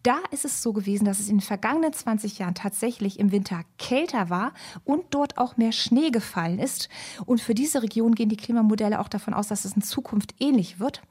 Da 0.01 0.19
ist 0.31 0.45
es 0.45 0.63
so 0.63 0.73
gewesen, 0.73 1.05
dass 1.05 1.19
es 1.19 1.27
in 1.27 1.37
den 1.37 1.41
vergangenen 1.41 1.93
20 1.93 2.39
Jahren 2.39 2.55
tatsächlich 2.55 3.19
im 3.19 3.31
Winter 3.31 3.61
kälter 3.77 4.29
war 4.29 4.53
und 4.85 5.05
dort 5.11 5.37
auch 5.37 5.57
mehr 5.57 5.71
Schnee 5.71 6.11
gefallen 6.11 6.59
ist. 6.59 6.89
Und 7.25 7.41
für 7.41 7.53
diese 7.53 7.83
Region 7.83 8.15
gehen 8.15 8.29
die 8.29 8.37
Klimamodelle 8.37 8.99
auch 8.99 9.09
davon 9.09 9.33
aus, 9.33 9.47
dass 9.47 9.65
es 9.65 9.75
in 9.75 9.81
Zukunft 9.81 10.33
ähnlich 10.39 10.79
wird. 10.79 11.01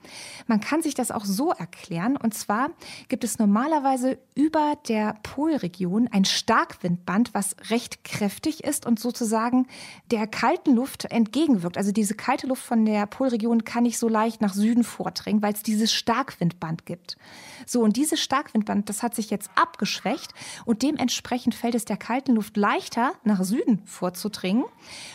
Man 0.47 0.61
kann 0.61 0.83
sich 0.83 0.95
das 0.95 1.11
auch 1.11 1.25
so 1.25 1.53
erklären. 1.53 2.17
Und 2.17 2.35
zwar 2.35 2.71
gibt 3.09 3.23
es 3.23 3.39
normalerweise 3.39 4.19
über 4.35 4.75
der 4.89 5.17
Polregion 5.23 6.09
ein 6.09 6.25
Starkwindband, 6.25 7.35
was 7.35 7.55
recht 7.71 8.03
kräftig 8.03 8.65
ist 8.65 8.87
und 8.87 8.99
sozusagen 8.99 9.67
der 10.11 10.27
kalten 10.57 10.75
Luft 10.75 11.05
entgegenwirkt. 11.05 11.77
Also 11.77 11.93
diese 11.93 12.15
kalte 12.15 12.47
Luft 12.47 12.63
von 12.63 12.87
der 12.87 13.07
Polregion 13.07 13.65
kann 13.65 13.83
nicht 13.83 13.99
so 13.99 14.09
leicht 14.09 14.41
nach 14.41 14.55
Süden 14.55 14.85
vordringen, 14.85 15.43
weil 15.43 15.53
es 15.53 15.63
dieses 15.63 15.93
Starkwindband 15.93 16.87
gibt. 16.87 17.19
So, 17.67 17.83
und 17.83 17.97
dieses 17.97 18.21
Starkwindband, 18.21 18.89
das 18.89 19.03
hat 19.03 19.15
sich 19.15 19.29
jetzt 19.29 19.51
abgeschwächt 19.55 20.33
und 20.65 20.83
dementsprechend 20.83 21.55
fällt 21.55 21.75
es 21.75 21.85
der 21.85 21.99
kalten 21.99 22.35
Luft 22.35 22.57
leichter, 22.57 23.13
nach 23.23 23.45
Süden 23.45 23.83
vorzudringen. 23.85 24.65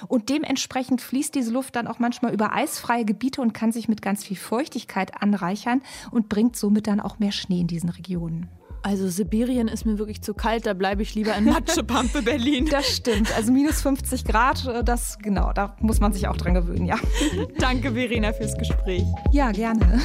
Und 0.08 0.30
dementsprechend 0.30 1.02
fließt 1.02 1.34
diese 1.34 1.52
Luft 1.52 1.76
dann 1.76 1.88
auch 1.88 1.98
manchmal 1.98 2.34
über 2.34 2.54
eisfreie 2.54 3.06
Gebiete 3.06 3.42
und 3.42 3.54
kann 3.54 3.72
sich 3.72 3.88
mit 3.88 4.02
ganz 4.04 4.24
viel 4.24 4.38
Feuchtigkeit 4.38 5.22
anreichern 5.22 5.82
und 6.12 6.30
bringt 6.30 6.56
somit 6.56 6.86
dann 6.86 7.00
auch 7.00 7.18
mehr 7.18 7.32
Schnee 7.32 7.62
in 7.62 7.68
diesen 7.68 7.90
Regionen. 7.90 8.50
Also 8.84 9.08
Sibirien 9.10 9.68
ist 9.68 9.86
mir 9.86 10.00
wirklich 10.00 10.24
zu 10.24 10.34
kalt, 10.34 10.66
da 10.66 10.74
bleibe 10.74 11.04
ich 11.04 11.14
lieber 11.14 11.36
in 11.36 11.46
Matschepampe 11.46 12.22
Berlin. 12.24 12.68
Das 12.70 12.88
stimmt. 12.96 13.32
Also 13.36 13.52
minus 13.52 13.82
50 13.82 14.26
Grad, 14.26 14.66
äh, 14.66 14.84
das 14.84 15.20
genau, 15.20 15.54
da 15.54 15.76
muss 15.80 16.00
man 16.00 16.14
sich 16.14 16.28
auch 16.28 16.36
dran 16.36 16.56
gewöhnen, 16.56 16.86
ja. 16.86 16.96
Danke, 17.60 17.94
Verena, 17.94 18.34
fürs 18.34 18.58
Gespräch. 18.58 19.04
Ja, 19.32 19.52
gerne. 19.52 20.02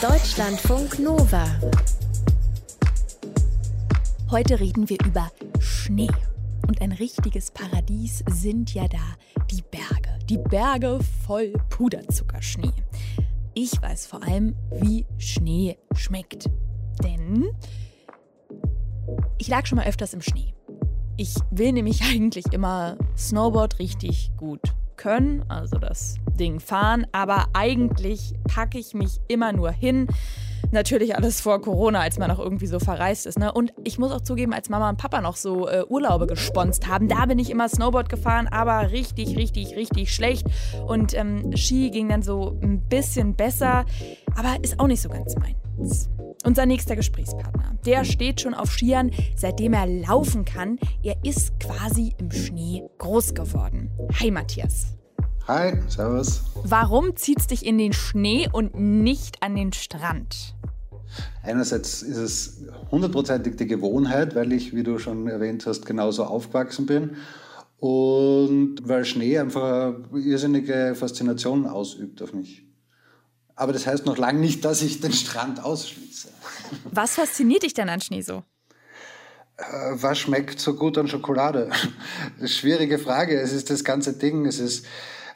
Deutschlandfunk 0.00 0.98
Nova. 0.98 1.44
Heute 4.30 4.58
reden 4.58 4.88
wir 4.88 4.96
über 5.04 5.30
Schnee. 5.58 6.08
Und 6.66 6.80
ein 6.80 6.92
richtiges 6.92 7.50
Paradies 7.50 8.24
sind 8.30 8.72
ja 8.72 8.88
da 8.88 8.98
die 9.50 9.62
Berge. 9.70 10.18
Die 10.28 10.38
Berge 10.38 11.00
voll 11.26 11.52
Puderzuckerschnee. 11.68 12.72
Ich 13.54 13.82
weiß 13.82 14.06
vor 14.06 14.22
allem, 14.22 14.54
wie 14.70 15.06
Schnee 15.18 15.76
schmeckt. 15.94 16.48
Denn 17.02 17.50
ich 19.38 19.48
lag 19.48 19.66
schon 19.66 19.76
mal 19.76 19.86
öfters 19.86 20.14
im 20.14 20.20
Schnee. 20.20 20.54
Ich 21.16 21.34
will 21.50 21.72
nämlich 21.72 22.02
eigentlich 22.10 22.52
immer 22.52 22.96
Snowboard 23.16 23.78
richtig 23.78 24.30
gut 24.36 24.60
können, 24.96 25.42
also 25.48 25.78
das 25.78 26.16
Ding 26.40 26.58
fahren, 26.58 27.06
aber 27.12 27.48
eigentlich 27.52 28.34
packe 28.48 28.78
ich 28.78 28.94
mich 28.94 29.20
immer 29.28 29.52
nur 29.52 29.70
hin. 29.70 30.08
Natürlich 30.72 31.16
alles 31.16 31.40
vor 31.40 31.60
Corona, 31.60 32.00
als 32.00 32.18
man 32.18 32.28
noch 32.28 32.38
irgendwie 32.38 32.66
so 32.66 32.78
verreist 32.78 33.26
ist. 33.26 33.38
Ne? 33.38 33.52
Und 33.52 33.72
ich 33.84 33.98
muss 33.98 34.12
auch 34.12 34.20
zugeben, 34.20 34.54
als 34.54 34.68
Mama 34.68 34.88
und 34.88 34.96
Papa 34.98 35.20
noch 35.20 35.36
so 35.36 35.68
äh, 35.68 35.84
Urlaube 35.88 36.26
gesponst 36.26 36.86
haben, 36.86 37.08
da 37.08 37.26
bin 37.26 37.38
ich 37.38 37.50
immer 37.50 37.68
Snowboard 37.68 38.08
gefahren, 38.08 38.48
aber 38.48 38.90
richtig, 38.90 39.36
richtig, 39.36 39.76
richtig 39.76 40.14
schlecht. 40.14 40.46
Und 40.86 41.12
ähm, 41.14 41.56
Ski 41.56 41.90
ging 41.90 42.08
dann 42.08 42.22
so 42.22 42.58
ein 42.62 42.80
bisschen 42.88 43.34
besser, 43.34 43.84
aber 44.36 44.62
ist 44.62 44.78
auch 44.80 44.86
nicht 44.86 45.02
so 45.02 45.08
ganz 45.08 45.34
meins. 45.36 46.08
Unser 46.44 46.66
nächster 46.66 46.96
Gesprächspartner, 46.96 47.76
der 47.84 48.04
steht 48.04 48.40
schon 48.40 48.54
auf 48.54 48.70
Skiern, 48.70 49.10
seitdem 49.36 49.74
er 49.74 49.86
laufen 49.86 50.44
kann. 50.44 50.78
Er 51.02 51.16
ist 51.22 51.58
quasi 51.58 52.14
im 52.18 52.30
Schnee 52.30 52.82
groß 52.98 53.34
geworden. 53.34 53.90
Hi 54.20 54.30
Matthias. 54.30 54.99
Hi, 55.50 55.72
servus. 55.88 56.42
Warum 56.62 57.16
zieht's 57.16 57.48
dich 57.48 57.66
in 57.66 57.76
den 57.76 57.92
Schnee 57.92 58.48
und 58.52 58.76
nicht 58.76 59.42
an 59.42 59.56
den 59.56 59.72
Strand? 59.72 60.54
Einerseits 61.42 62.02
ist 62.02 62.18
es 62.18 62.58
hundertprozentig 62.92 63.56
die 63.56 63.66
Gewohnheit, 63.66 64.36
weil 64.36 64.52
ich, 64.52 64.76
wie 64.76 64.84
du 64.84 65.00
schon 65.00 65.26
erwähnt 65.26 65.66
hast, 65.66 65.86
genauso 65.86 66.22
aufgewachsen 66.22 66.86
bin. 66.86 67.16
Und 67.80 68.76
weil 68.84 69.04
Schnee 69.04 69.40
einfach 69.40 69.96
eine 70.12 70.20
irrsinnige 70.20 70.94
Faszination 70.94 71.66
ausübt 71.66 72.22
auf 72.22 72.32
mich. 72.32 72.64
Aber 73.56 73.72
das 73.72 73.88
heißt 73.88 74.06
noch 74.06 74.18
lange 74.18 74.38
nicht, 74.38 74.64
dass 74.64 74.82
ich 74.82 75.00
den 75.00 75.12
Strand 75.12 75.64
ausschließe. 75.64 76.28
Was 76.92 77.16
fasziniert 77.16 77.64
dich 77.64 77.74
denn 77.74 77.88
an 77.88 78.00
Schnee 78.00 78.20
so? 78.20 78.44
Äh, 79.56 79.62
was 79.94 80.16
schmeckt 80.16 80.60
so 80.60 80.74
gut 80.74 80.96
an 80.96 81.08
Schokolade? 81.08 81.70
Schwierige 82.46 83.00
Frage. 83.00 83.40
Es 83.40 83.52
ist 83.52 83.68
das 83.68 83.82
ganze 83.82 84.12
Ding. 84.12 84.46
Es 84.46 84.60
ist 84.60 84.86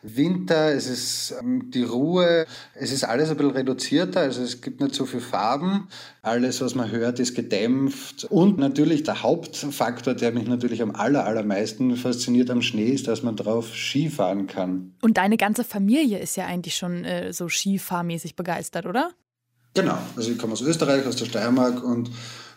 Winter, 0.05 0.75
es 0.75 0.87
ist 0.87 1.35
ähm, 1.41 1.71
die 1.71 1.83
Ruhe, 1.83 2.47
es 2.75 2.93
ist 2.93 3.05
alles 3.05 3.31
ein 3.31 3.37
bisschen 3.39 3.53
reduzierter, 3.53 4.21
also 4.21 4.43
es 4.43 4.61
gibt 4.61 4.81
nicht 4.81 4.95
so 4.95 5.07
viel 5.07 5.21
Farben. 5.21 5.89
Alles, 6.21 6.61
was 6.61 6.75
man 6.75 6.91
hört, 6.91 7.19
ist 7.21 7.35
gedämpft. 7.35 8.25
Und 8.25 8.59
natürlich 8.59 9.03
der 9.03 9.23
Hauptfaktor, 9.23 10.15
der 10.15 10.33
mich 10.33 10.47
natürlich 10.47 10.83
am 10.83 10.95
aller, 10.95 11.25
allermeisten 11.25 11.97
fasziniert 11.97 12.51
am 12.51 12.61
Schnee, 12.61 12.91
ist, 12.91 13.09
dass 13.09 13.23
man 13.23 13.37
drauf 13.37 13.75
Skifahren 13.75 14.47
kann. 14.47 14.95
Und 15.01 15.17
deine 15.17 15.39
ganze 15.39 15.65
Familie 15.65 16.19
ist 16.19 16.37
ja 16.37 16.47
eigentlich 16.47 16.77
schon 16.77 17.05
äh, 17.05 17.33
so 17.33 17.49
Skifahrmäßig 17.49 18.37
begeistert, 18.37 18.85
oder? 18.85 19.11
Genau, 19.73 19.99
also 20.17 20.31
ich 20.31 20.39
komme 20.39 20.53
aus 20.53 20.61
Österreich, 20.61 21.05
aus 21.07 21.17
der 21.17 21.25
Steiermark 21.25 21.83
und 21.83 22.11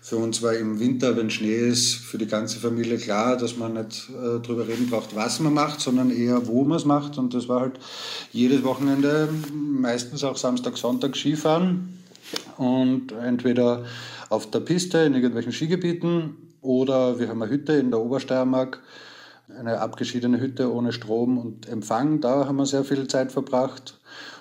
für 0.07 0.15
uns 0.15 0.41
war 0.41 0.53
im 0.53 0.79
Winter, 0.79 1.17
wenn 1.17 1.29
Schnee 1.29 1.67
ist, 1.67 1.95
für 1.95 2.17
die 2.17 2.27
ganze 2.27 2.59
Familie 2.59 2.97
klar, 2.97 3.35
dass 3.35 3.57
man 3.57 3.73
nicht 3.73 4.07
äh, 4.09 4.39
darüber 4.41 4.65
reden 4.65 4.89
braucht, 4.89 5.13
was 5.17 5.41
man 5.41 5.53
macht, 5.53 5.81
sondern 5.81 6.11
eher, 6.11 6.47
wo 6.47 6.63
man 6.63 6.77
es 6.77 6.85
macht. 6.85 7.17
Und 7.17 7.33
das 7.33 7.49
war 7.49 7.59
halt 7.59 7.77
jedes 8.31 8.63
Wochenende, 8.63 9.27
meistens 9.53 10.23
auch 10.23 10.37
Samstag, 10.37 10.77
Sonntag 10.77 11.17
Skifahren. 11.17 11.99
Und 12.55 13.11
entweder 13.11 13.83
auf 14.29 14.49
der 14.49 14.61
Piste 14.61 14.99
in 14.99 15.13
irgendwelchen 15.13 15.51
Skigebieten 15.51 16.37
oder 16.61 17.19
wir 17.19 17.27
haben 17.27 17.41
eine 17.41 17.51
Hütte 17.51 17.73
in 17.73 17.91
der 17.91 17.99
Obersteiermark, 17.99 18.81
eine 19.59 19.81
abgeschiedene 19.81 20.39
Hütte 20.39 20.73
ohne 20.73 20.93
Strom 20.93 21.37
und 21.37 21.67
Empfang. 21.67 22.21
Da 22.21 22.45
haben 22.45 22.55
wir 22.55 22.65
sehr 22.65 22.85
viel 22.85 23.09
Zeit 23.09 23.33
verbracht. 23.33 23.99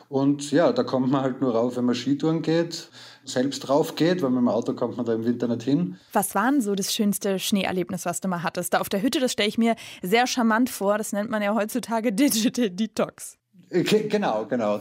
Und 0.08 0.52
ja, 0.52 0.72
da 0.72 0.84
kommt 0.84 1.10
man 1.10 1.22
halt 1.22 1.40
nur 1.40 1.56
rauf, 1.56 1.76
wenn 1.76 1.86
man 1.86 1.96
Skitouren 1.96 2.42
geht, 2.42 2.88
selbst 3.28 3.60
drauf 3.60 3.94
geht, 3.94 4.22
weil 4.22 4.30
mit 4.30 4.38
dem 4.38 4.48
Auto 4.48 4.74
kommt 4.74 4.96
man 4.96 5.06
da 5.06 5.14
im 5.14 5.24
Winter 5.24 5.48
nicht 5.48 5.62
hin. 5.62 5.96
Was 6.12 6.34
war 6.34 6.50
denn 6.50 6.60
so 6.60 6.74
das 6.74 6.94
schönste 6.94 7.38
Schneeerlebnis, 7.38 8.04
was 8.04 8.20
du 8.20 8.28
mal 8.28 8.42
hattest? 8.42 8.74
Da 8.74 8.80
auf 8.80 8.88
der 8.88 9.02
Hütte, 9.02 9.20
das 9.20 9.32
stelle 9.32 9.48
ich 9.48 9.58
mir 9.58 9.76
sehr 10.02 10.26
charmant 10.26 10.70
vor. 10.70 10.98
Das 10.98 11.12
nennt 11.12 11.30
man 11.30 11.42
ja 11.42 11.54
heutzutage 11.54 12.12
Digital 12.12 12.70
Detox. 12.70 13.36
Genau, 13.70 14.46
genau. 14.46 14.80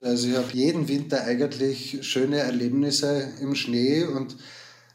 Also 0.00 0.28
ich 0.28 0.36
habe 0.36 0.48
jeden 0.52 0.88
Winter 0.88 1.24
eigentlich 1.24 1.98
schöne 2.02 2.38
Erlebnisse 2.38 3.28
im 3.40 3.54
Schnee 3.54 4.04
und 4.04 4.36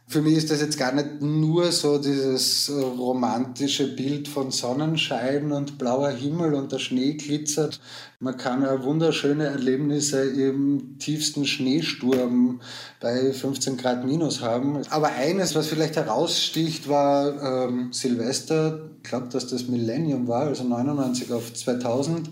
Für 0.05 0.21
mich 0.21 0.35
ist 0.35 0.51
das 0.51 0.61
jetzt 0.61 0.77
gar 0.77 0.93
nicht 0.93 1.21
nur 1.21 1.71
so 1.71 1.97
dieses 1.97 2.69
romantische 2.69 3.95
Bild 3.95 4.27
von 4.27 4.51
Sonnenschein 4.51 5.51
und 5.51 5.77
blauer 5.77 6.09
Himmel 6.09 6.53
und 6.53 6.71
der 6.71 6.79
Schnee 6.79 7.13
glitzert. 7.13 7.79
Man 8.19 8.37
kann 8.37 8.61
ja 8.61 8.83
wunderschöne 8.83 9.45
Erlebnisse 9.45 10.23
im 10.23 10.99
tiefsten 10.99 11.45
Schneesturm 11.45 12.59
bei 12.99 13.31
15 13.31 13.77
Grad 13.77 14.05
minus 14.05 14.41
haben. 14.41 14.81
Aber 14.89 15.07
eines, 15.07 15.55
was 15.55 15.67
vielleicht 15.67 15.95
heraussticht, 15.95 16.89
war 16.89 17.69
ähm, 17.69 17.93
Silvester. 17.93 18.89
Ich 19.01 19.09
glaube, 19.09 19.29
dass 19.29 19.47
das 19.47 19.67
Millennium 19.67 20.27
war, 20.27 20.47
also 20.47 20.65
99 20.65 21.31
auf 21.31 21.53
2000, 21.53 22.29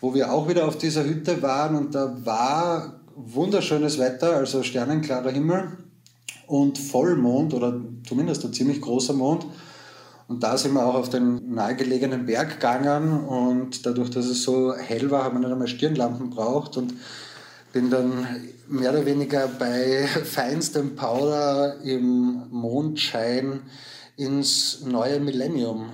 wo 0.00 0.14
wir 0.14 0.32
auch 0.32 0.48
wieder 0.48 0.68
auf 0.68 0.76
dieser 0.76 1.04
Hütte 1.04 1.42
waren 1.42 1.76
und 1.76 1.94
da 1.94 2.14
war 2.24 3.00
wunderschönes 3.16 3.98
Wetter, 3.98 4.36
also 4.36 4.62
sternenklarer 4.62 5.30
Himmel 5.30 5.78
und 6.46 6.78
Vollmond 6.78 7.54
oder 7.54 7.80
zumindest 8.06 8.44
ein 8.44 8.52
ziemlich 8.52 8.80
großer 8.80 9.12
Mond. 9.12 9.46
Und 10.28 10.42
da 10.42 10.56
sind 10.56 10.74
wir 10.74 10.84
auch 10.84 10.94
auf 10.94 11.08
den 11.08 11.54
nahegelegenen 11.54 12.26
Berg 12.26 12.54
gegangen 12.54 13.24
und 13.24 13.86
dadurch, 13.86 14.10
dass 14.10 14.26
es 14.26 14.42
so 14.42 14.74
hell 14.74 15.10
war, 15.10 15.24
haben 15.24 15.36
wir 15.36 15.40
nicht 15.40 15.52
einmal 15.52 15.68
Stirnlampen 15.68 16.30
braucht 16.30 16.76
und 16.76 16.94
bin 17.72 17.90
dann 17.90 18.26
mehr 18.68 18.90
oder 18.90 19.06
weniger 19.06 19.46
bei 19.46 20.08
feinstem 20.24 20.96
Powder 20.96 21.80
im 21.82 22.42
Mondschein 22.50 23.60
ins 24.16 24.82
neue 24.84 25.20
Millennium 25.20 25.90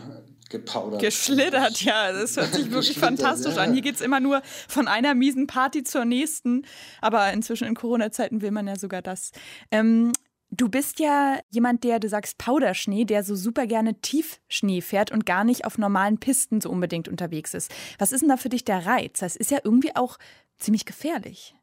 gepaudert. 0.53 1.01
Geschlittert, 1.01 1.83
ja. 1.83 2.13
Das 2.13 2.37
hört 2.37 2.55
sich 2.55 2.71
wirklich 2.71 2.99
fantastisch 2.99 3.57
ja. 3.57 3.63
an. 3.63 3.73
Hier 3.73 3.83
geht 3.83 3.97
es 3.97 4.01
immer 4.01 4.21
nur 4.21 4.43
von 4.69 4.87
einer 4.87 5.15
miesen 5.15 5.49
Party 5.49 5.83
zur 5.83 6.05
nächsten. 6.05 6.65
Aber 7.01 7.33
inzwischen 7.33 7.67
in 7.67 7.75
Corona-Zeiten 7.75 8.43
will 8.43 8.53
man 8.53 8.69
ja 8.69 8.77
sogar 8.77 9.03
das. 9.03 9.33
Ähm, 9.73 10.13
Du 10.55 10.69
bist 10.69 11.01
ja 11.01 11.39
jemand, 11.49 11.83
der, 11.83 11.99
du 11.99 12.11
sagst 12.11 12.37
Powderschnee, 12.37 13.07
der 13.07 13.25
so 13.25 13.35
super 13.35 13.67
gerne 13.67 13.95
Tiefschnee 14.03 14.83
fährt 14.83 15.11
und 15.11 15.25
gar 15.25 15.45
nicht 15.45 15.65
auf 15.65 15.79
normalen 15.79 16.19
Pisten 16.19 16.61
so 16.61 16.69
unbedingt 16.69 17.09
unterwegs 17.09 17.55
ist. 17.55 17.73
Was 17.99 18.13
ist 18.13 18.21
denn 18.21 18.29
da 18.29 18.37
für 18.37 18.51
dich 18.51 18.63
der 18.63 18.85
Reiz? 18.85 19.21
Das 19.21 19.35
ist 19.35 19.51
ja 19.51 19.61
irgendwie 19.65 19.97
auch 19.97 20.19
ziemlich 20.59 20.85
gefährlich. 20.85 21.55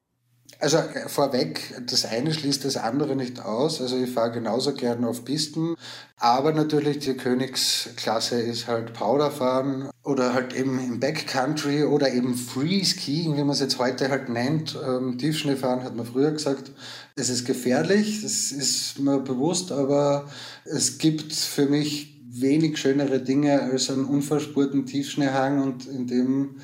Also 0.60 0.78
äh, 0.78 1.08
vorweg, 1.08 1.76
das 1.88 2.06
eine 2.06 2.34
schließt 2.34 2.66
das 2.66 2.78
andere 2.78 3.16
nicht 3.16 3.44
aus. 3.44 3.82
Also 3.82 3.98
ich 3.98 4.10
fahre 4.12 4.32
genauso 4.32 4.74
gerne 4.74 5.08
auf 5.08 5.24
Pisten. 5.24 5.76
Aber 6.18 6.52
natürlich 6.52 7.00
die 7.00 7.14
Königsklasse 7.14 8.42
ist 8.42 8.68
halt 8.68 8.94
Powderfahren 8.94 9.90
oder 10.04 10.34
halt 10.34 10.54
eben 10.54 10.78
im 10.80 11.00
Backcountry 11.00 11.86
oder 11.86 12.12
eben 12.12 12.36
Freeskiing, 12.36 13.38
wie 13.38 13.44
man 13.44 13.52
es 13.52 13.62
jetzt 13.62 13.80
heute 13.80 14.10
halt 14.10 14.28
nennt. 14.28 14.78
Ähm, 14.86 15.18
Tiefschneefahren 15.18 15.84
hat 15.84 15.96
man 15.96 16.06
früher 16.06 16.32
gesagt. 16.32 16.72
Es 17.16 17.30
ist 17.30 17.46
gefährlich, 17.46 18.22
das 18.22 18.52
ist 18.52 19.00
mir 19.00 19.20
bewusst, 19.20 19.72
aber 19.72 20.30
es 20.66 20.98
gibt 20.98 21.34
für 21.34 21.68
mich 21.68 22.20
wenig 22.32 22.78
schönere 22.78 23.20
Dinge 23.20 23.62
als 23.62 23.90
einen 23.90 24.06
unverspurten 24.06 24.86
Tiefschneehang 24.86 25.62
und 25.62 25.88
in 25.88 26.08
dem 26.08 26.58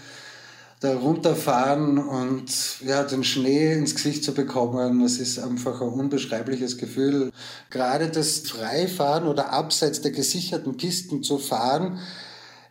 da 0.86 0.96
runterfahren 0.96 1.98
und 1.98 2.80
ja, 2.86 3.04
den 3.04 3.24
Schnee 3.24 3.74
ins 3.74 3.96
Gesicht 3.96 4.24
zu 4.24 4.34
bekommen, 4.34 5.02
das 5.02 5.18
ist 5.18 5.40
einfach 5.40 5.82
ein 5.82 5.90
unbeschreibliches 5.90 6.78
Gefühl. 6.78 7.32
Gerade 7.70 8.10
das 8.10 8.40
Freifahren 8.40 9.28
oder 9.28 9.52
abseits 9.52 10.02
der 10.02 10.12
gesicherten 10.12 10.78
Pisten 10.78 11.24
zu 11.24 11.40
fahren, 11.40 12.00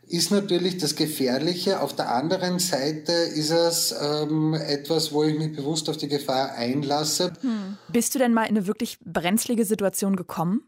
ist 0.06 0.30
natürlich 0.30 0.78
das 0.78 0.96
Gefährliche. 0.96 1.80
Auf 1.80 1.96
der 1.96 2.14
anderen 2.14 2.58
Seite 2.58 3.12
ist 3.12 3.50
es 3.50 3.94
ähm, 4.00 4.54
etwas, 4.54 5.12
wo 5.12 5.24
ich 5.24 5.36
mich 5.36 5.56
bewusst 5.56 5.88
auf 5.90 5.96
die 5.96 6.08
Gefahr 6.08 6.54
einlasse. 6.54 7.32
Hm. 7.40 7.78
Bist 7.88 8.14
du 8.14 8.18
denn 8.18 8.32
mal 8.32 8.44
in 8.44 8.56
eine 8.56 8.66
wirklich 8.66 8.98
brenzlige 9.04 9.64
Situation 9.64 10.14
gekommen? 10.14 10.62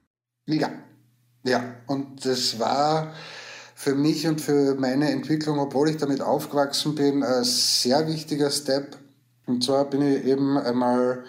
Ja, 0.47 0.71
ja. 1.45 1.63
Und 1.87 2.25
das 2.25 2.59
war 2.59 3.15
für 3.79 3.95
mich 3.95 4.27
und 4.27 4.41
für 4.41 4.75
meine 4.75 5.11
Entwicklung, 5.11 5.59
obwohl 5.59 5.91
ich 5.91 5.99
damit 5.99 6.23
aufgewachsen 6.23 6.95
bin, 6.95 7.23
ein 7.23 7.45
sehr 7.45 8.09
wichtiger 8.09 8.51
Step. 8.51 8.97
Und 9.45 9.63
zwar 9.63 9.85
bin 9.91 10.01
ich 10.01 10.25
eben 10.25 10.57
einmal 10.57 11.25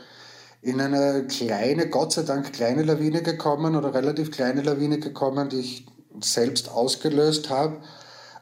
in 0.61 0.79
eine 0.79 1.27
kleine, 1.27 1.89
Gott 1.89 2.13
sei 2.13 2.23
Dank 2.23 2.53
kleine 2.53 2.83
Lawine 2.83 3.21
gekommen 3.21 3.75
oder 3.75 3.93
relativ 3.93 4.31
kleine 4.31 4.61
Lawine 4.61 4.97
gekommen, 4.97 5.49
die 5.49 5.59
ich 5.59 5.85
selbst 6.21 6.71
ausgelöst 6.71 7.49
habe. 7.49 7.81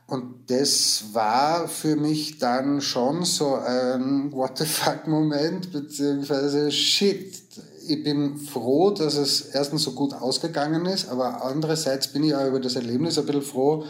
Und 0.06 0.52
das 0.52 1.06
war 1.14 1.68
für 1.68 1.96
mich 1.96 2.38
dann 2.38 2.82
schon 2.82 3.26
so 3.26 3.56
ein 3.56 4.32
What 4.32 4.60
the 4.60 4.66
fuck 4.66 5.08
Moment, 5.08 5.74
beziehungsweise 5.74 6.72
shit. 6.72 7.42
Ich 7.88 8.04
bin 8.04 8.38
froh, 8.38 8.92
dass 8.92 9.16
es 9.16 9.42
erstens 9.42 9.84
so 9.84 9.92
gut 9.92 10.14
ausgegangen 10.14 10.86
ist, 10.86 11.10
aber 11.10 11.44
andererseits 11.44 12.08
bin 12.08 12.24
ich 12.24 12.36
auch 12.36 12.48
über 12.48 12.60
das 12.60 12.76
Erlebnis 12.76 13.18
ein 13.18 13.26
bisschen 13.26 13.42
froh, 13.42 13.86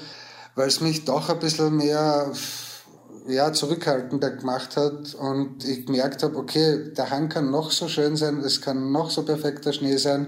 weil 0.55 0.67
es 0.67 0.81
mich 0.81 1.05
doch 1.05 1.29
ein 1.29 1.39
bisschen 1.39 1.77
mehr 1.77 2.31
ja, 3.27 3.51
zurückhaltender 3.53 4.31
gemacht 4.31 4.77
hat 4.77 5.15
und 5.15 5.65
ich 5.65 5.85
gemerkt 5.85 6.23
habe, 6.23 6.37
okay, 6.37 6.91
der 6.95 7.09
Hang 7.09 7.29
kann 7.29 7.51
noch 7.51 7.71
so 7.71 7.87
schön 7.87 8.15
sein, 8.15 8.39
es 8.39 8.61
kann 8.61 8.91
noch 8.91 9.09
so 9.09 9.23
perfekter 9.23 9.73
Schnee 9.73 9.97
sein. 9.97 10.27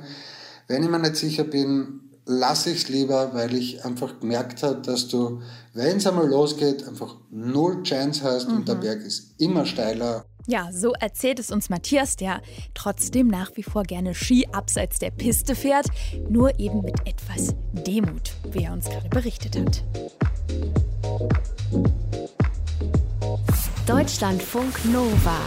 Wenn 0.67 0.84
ich 0.84 0.89
mir 0.89 0.99
nicht 0.99 1.15
sicher 1.15 1.43
bin, 1.43 2.01
lasse 2.25 2.71
ich 2.71 2.84
es 2.84 2.89
lieber, 2.89 3.34
weil 3.34 3.56
ich 3.56 3.84
einfach 3.86 4.19
gemerkt 4.19 4.63
habe, 4.63 4.82
dass 4.82 5.08
du, 5.08 5.41
wenn 5.73 5.97
es 5.97 6.08
einmal 6.08 6.27
losgeht, 6.27 6.88
einfach 6.88 7.15
null 7.30 7.84
Chance 7.84 8.23
hast 8.23 8.49
mhm. 8.49 8.58
und 8.58 8.67
der 8.67 8.75
mhm. 8.75 8.82
Berg 8.82 9.01
ist 9.01 9.34
immer 9.38 9.65
steiler. 9.65 10.25
Ja, 10.49 10.69
so 10.71 10.93
erzählt 10.93 11.39
es 11.39 11.51
uns 11.51 11.69
Matthias, 11.69 12.15
der 12.15 12.41
trotzdem 12.73 13.27
nach 13.27 13.51
wie 13.55 13.63
vor 13.63 13.83
gerne 13.83 14.15
Ski 14.15 14.47
abseits 14.53 14.97
der 14.97 15.12
Piste 15.12 15.55
fährt, 15.55 15.88
nur 16.29 16.57
eben 16.57 16.83
mit 16.83 17.05
etwas 17.05 17.53
Demut, 17.73 18.31
wie 18.53 18.63
er 18.63 18.71
uns 18.71 18.86
gerade 18.89 19.10
berichtet 19.10 19.60
hat. 19.60 19.83
Deutschlandfunk 23.86 24.86
Nova 24.86 25.41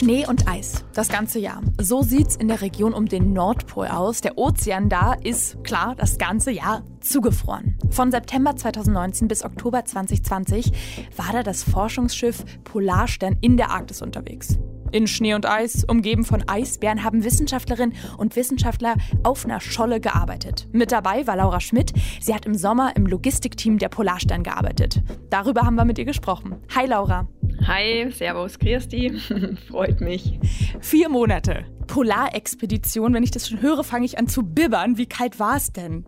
Schnee 0.00 0.26
und 0.26 0.48
Eis, 0.48 0.86
das 0.94 1.10
ganze 1.10 1.38
Jahr. 1.40 1.60
So 1.78 2.00
sieht's 2.00 2.34
in 2.34 2.48
der 2.48 2.62
Region 2.62 2.94
um 2.94 3.04
den 3.04 3.34
Nordpol 3.34 3.86
aus. 3.86 4.22
Der 4.22 4.38
Ozean 4.38 4.88
da 4.88 5.12
ist, 5.12 5.62
klar, 5.62 5.94
das 5.94 6.16
ganze 6.16 6.50
Jahr 6.50 6.84
zugefroren. 7.00 7.76
Von 7.90 8.10
September 8.10 8.56
2019 8.56 9.28
bis 9.28 9.44
Oktober 9.44 9.84
2020 9.84 10.72
war 11.18 11.34
da 11.34 11.42
das 11.42 11.62
Forschungsschiff 11.64 12.46
Polarstern 12.64 13.36
in 13.42 13.58
der 13.58 13.72
Arktis 13.72 14.00
unterwegs. 14.00 14.56
In 14.90 15.06
Schnee 15.06 15.34
und 15.34 15.44
Eis, 15.44 15.84
umgeben 15.84 16.24
von 16.24 16.48
Eisbären, 16.48 17.04
haben 17.04 17.22
Wissenschaftlerinnen 17.22 17.94
und 18.16 18.36
Wissenschaftler 18.36 18.94
auf 19.22 19.44
einer 19.44 19.60
Scholle 19.60 20.00
gearbeitet. 20.00 20.66
Mit 20.72 20.92
dabei 20.92 21.26
war 21.26 21.36
Laura 21.36 21.60
Schmidt. 21.60 21.92
Sie 22.22 22.34
hat 22.34 22.46
im 22.46 22.54
Sommer 22.54 22.96
im 22.96 23.04
Logistikteam 23.04 23.76
der 23.76 23.90
Polarstern 23.90 24.44
gearbeitet. 24.44 25.02
Darüber 25.28 25.60
haben 25.60 25.74
wir 25.74 25.84
mit 25.84 25.98
ihr 25.98 26.06
gesprochen. 26.06 26.56
Hi 26.74 26.86
Laura. 26.86 27.28
Hi, 27.66 28.10
Servus, 28.10 28.58
Christi. 28.58 29.10
Freut 29.68 30.00
mich. 30.00 30.38
Vier 30.80 31.08
Monate. 31.08 31.64
Polarexpedition. 31.86 33.12
Wenn 33.12 33.22
ich 33.22 33.30
das 33.30 33.48
schon 33.48 33.60
höre, 33.60 33.84
fange 33.84 34.06
ich 34.06 34.18
an 34.18 34.28
zu 34.28 34.42
bibbern. 34.42 34.96
Wie 34.96 35.06
kalt 35.06 35.38
war 35.38 35.56
es 35.56 35.72
denn? 35.72 36.04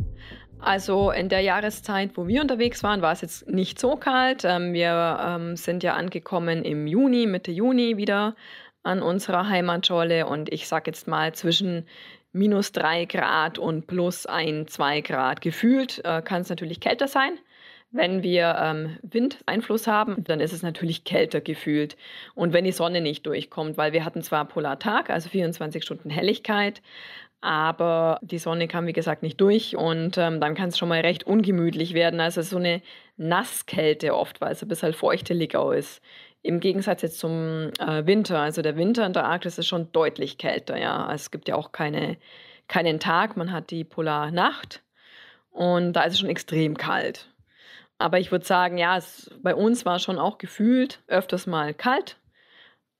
Also 0.60 1.10
in 1.10 1.28
der 1.28 1.40
Jahreszeit, 1.40 2.16
wo 2.16 2.26
wir 2.26 2.40
unterwegs 2.40 2.82
waren, 2.82 3.02
war 3.02 3.12
es 3.12 3.20
jetzt 3.20 3.48
nicht 3.48 3.78
so 3.78 3.96
kalt. 3.96 4.44
Ähm, 4.44 4.72
wir 4.72 5.18
ähm, 5.20 5.56
sind 5.56 5.82
ja 5.82 5.94
angekommen 5.94 6.64
im 6.64 6.86
Juni, 6.86 7.26
Mitte 7.26 7.50
Juni 7.50 7.96
wieder 7.96 8.34
an 8.82 9.02
unserer 9.02 9.48
Heimatscholle 9.48 10.26
und 10.26 10.52
ich 10.52 10.68
sag 10.68 10.86
jetzt 10.86 11.06
mal 11.06 11.34
zwischen 11.34 11.86
minus 12.32 12.72
drei 12.72 13.04
Grad 13.04 13.58
und 13.58 13.86
plus 13.86 14.26
ein, 14.26 14.66
zwei 14.68 15.00
Grad. 15.00 15.40
Gefühlt 15.40 16.00
äh, 16.04 16.22
kann 16.22 16.42
es 16.42 16.48
natürlich 16.48 16.80
kälter 16.80 17.08
sein. 17.08 17.32
Wenn 17.94 18.22
wir 18.22 18.56
ähm, 18.58 18.96
Windeinfluss 19.02 19.86
haben, 19.86 20.24
dann 20.24 20.40
ist 20.40 20.54
es 20.54 20.62
natürlich 20.62 21.04
kälter 21.04 21.42
gefühlt. 21.42 21.96
Und 22.34 22.54
wenn 22.54 22.64
die 22.64 22.72
Sonne 22.72 23.02
nicht 23.02 23.26
durchkommt, 23.26 23.76
weil 23.76 23.92
wir 23.92 24.06
hatten 24.06 24.22
zwar 24.22 24.46
Polartag, 24.46 25.10
also 25.10 25.28
24 25.28 25.84
Stunden 25.84 26.08
Helligkeit, 26.08 26.80
aber 27.42 28.18
die 28.22 28.38
Sonne 28.38 28.66
kam, 28.68 28.86
wie 28.86 28.94
gesagt, 28.94 29.22
nicht 29.22 29.40
durch 29.40 29.76
und 29.76 30.16
ähm, 30.16 30.40
dann 30.40 30.54
kann 30.54 30.70
es 30.70 30.78
schon 30.78 30.88
mal 30.88 31.00
recht 31.00 31.24
ungemütlich 31.26 31.92
werden. 31.92 32.20
Also 32.20 32.40
so 32.40 32.56
eine 32.56 32.80
Nasskälte 33.18 34.14
oft, 34.16 34.40
weil 34.40 34.52
es 34.52 34.62
ein 34.62 34.68
bisschen 34.68 34.94
feuchtelig 34.94 35.54
auch 35.56 35.72
ist. 35.72 36.00
Im 36.42 36.60
Gegensatz 36.60 37.02
jetzt 37.02 37.18
zum 37.18 37.72
äh, 37.78 38.06
Winter. 38.06 38.40
Also 38.40 38.62
der 38.62 38.76
Winter 38.76 39.04
in 39.04 39.12
der 39.12 39.24
Arktis 39.24 39.58
ist 39.58 39.66
schon 39.66 39.92
deutlich 39.92 40.38
kälter, 40.38 40.78
ja. 40.78 41.04
Also 41.04 41.22
es 41.24 41.30
gibt 41.30 41.48
ja 41.48 41.56
auch 41.56 41.72
keine, 41.72 42.16
keinen 42.68 43.00
Tag, 43.00 43.36
man 43.36 43.52
hat 43.52 43.70
die 43.70 43.84
Polarnacht 43.84 44.82
und 45.50 45.94
da 45.94 46.04
ist 46.04 46.14
es 46.14 46.20
schon 46.20 46.30
extrem 46.30 46.76
kalt. 46.76 47.31
Aber 47.98 48.18
ich 48.18 48.32
würde 48.32 48.44
sagen, 48.44 48.78
ja, 48.78 48.96
es, 48.96 49.30
bei 49.42 49.54
uns 49.54 49.84
war 49.84 49.98
schon 49.98 50.18
auch 50.18 50.38
gefühlt 50.38 51.02
öfters 51.06 51.46
mal 51.46 51.72
kalt, 51.74 52.18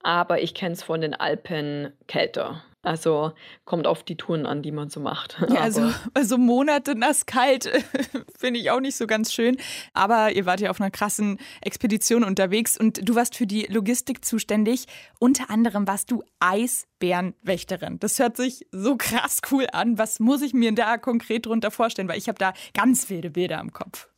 aber 0.01 0.41
ich 0.41 0.53
kenne 0.53 0.73
es 0.73 0.83
von 0.83 1.01
den 1.01 1.13
Alpen 1.13 1.93
kälter. 2.07 2.63
Also 2.85 3.31
kommt 3.63 3.87
auf 3.87 4.03
die 4.03 4.17
Touren 4.17 4.45
an, 4.45 4.61
die 4.61 4.73
man 4.73 4.89
so 4.89 4.99
macht. 4.99 5.41
Ja, 5.53 5.61
also, 5.61 5.89
also 6.13 6.37
Monate 6.37 6.95
nass 6.95 7.25
kalt 7.25 7.65
finde 8.37 8.59
ich 8.59 8.71
auch 8.71 8.81
nicht 8.81 8.97
so 8.97 9.07
ganz 9.07 9.31
schön. 9.31 9.57
Aber 9.93 10.33
ihr 10.33 10.45
wart 10.45 10.59
ja 10.59 10.69
auf 10.69 10.81
einer 10.81 10.91
krassen 10.91 11.39
Expedition 11.61 12.23
unterwegs 12.23 12.77
und 12.77 13.07
du 13.07 13.15
warst 13.15 13.35
für 13.35 13.47
die 13.47 13.67
Logistik 13.67 14.25
zuständig. 14.25 14.87
Unter 15.19 15.49
anderem 15.49 15.87
warst 15.87 16.11
du 16.11 16.23
Eisbärenwächterin. 16.39 17.99
Das 17.99 18.19
hört 18.19 18.35
sich 18.35 18.67
so 18.71 18.97
krass 18.97 19.39
cool 19.51 19.67
an. 19.71 19.97
Was 19.97 20.19
muss 20.19 20.41
ich 20.41 20.53
mir 20.53 20.73
da 20.73 20.97
konkret 20.97 21.45
drunter 21.45 21.71
vorstellen? 21.71 22.09
Weil 22.09 22.17
ich 22.17 22.27
habe 22.27 22.39
da 22.39 22.53
ganz 22.73 23.09
wilde 23.09 23.29
Bilder 23.29 23.61
im 23.61 23.71
Kopf. 23.71 24.09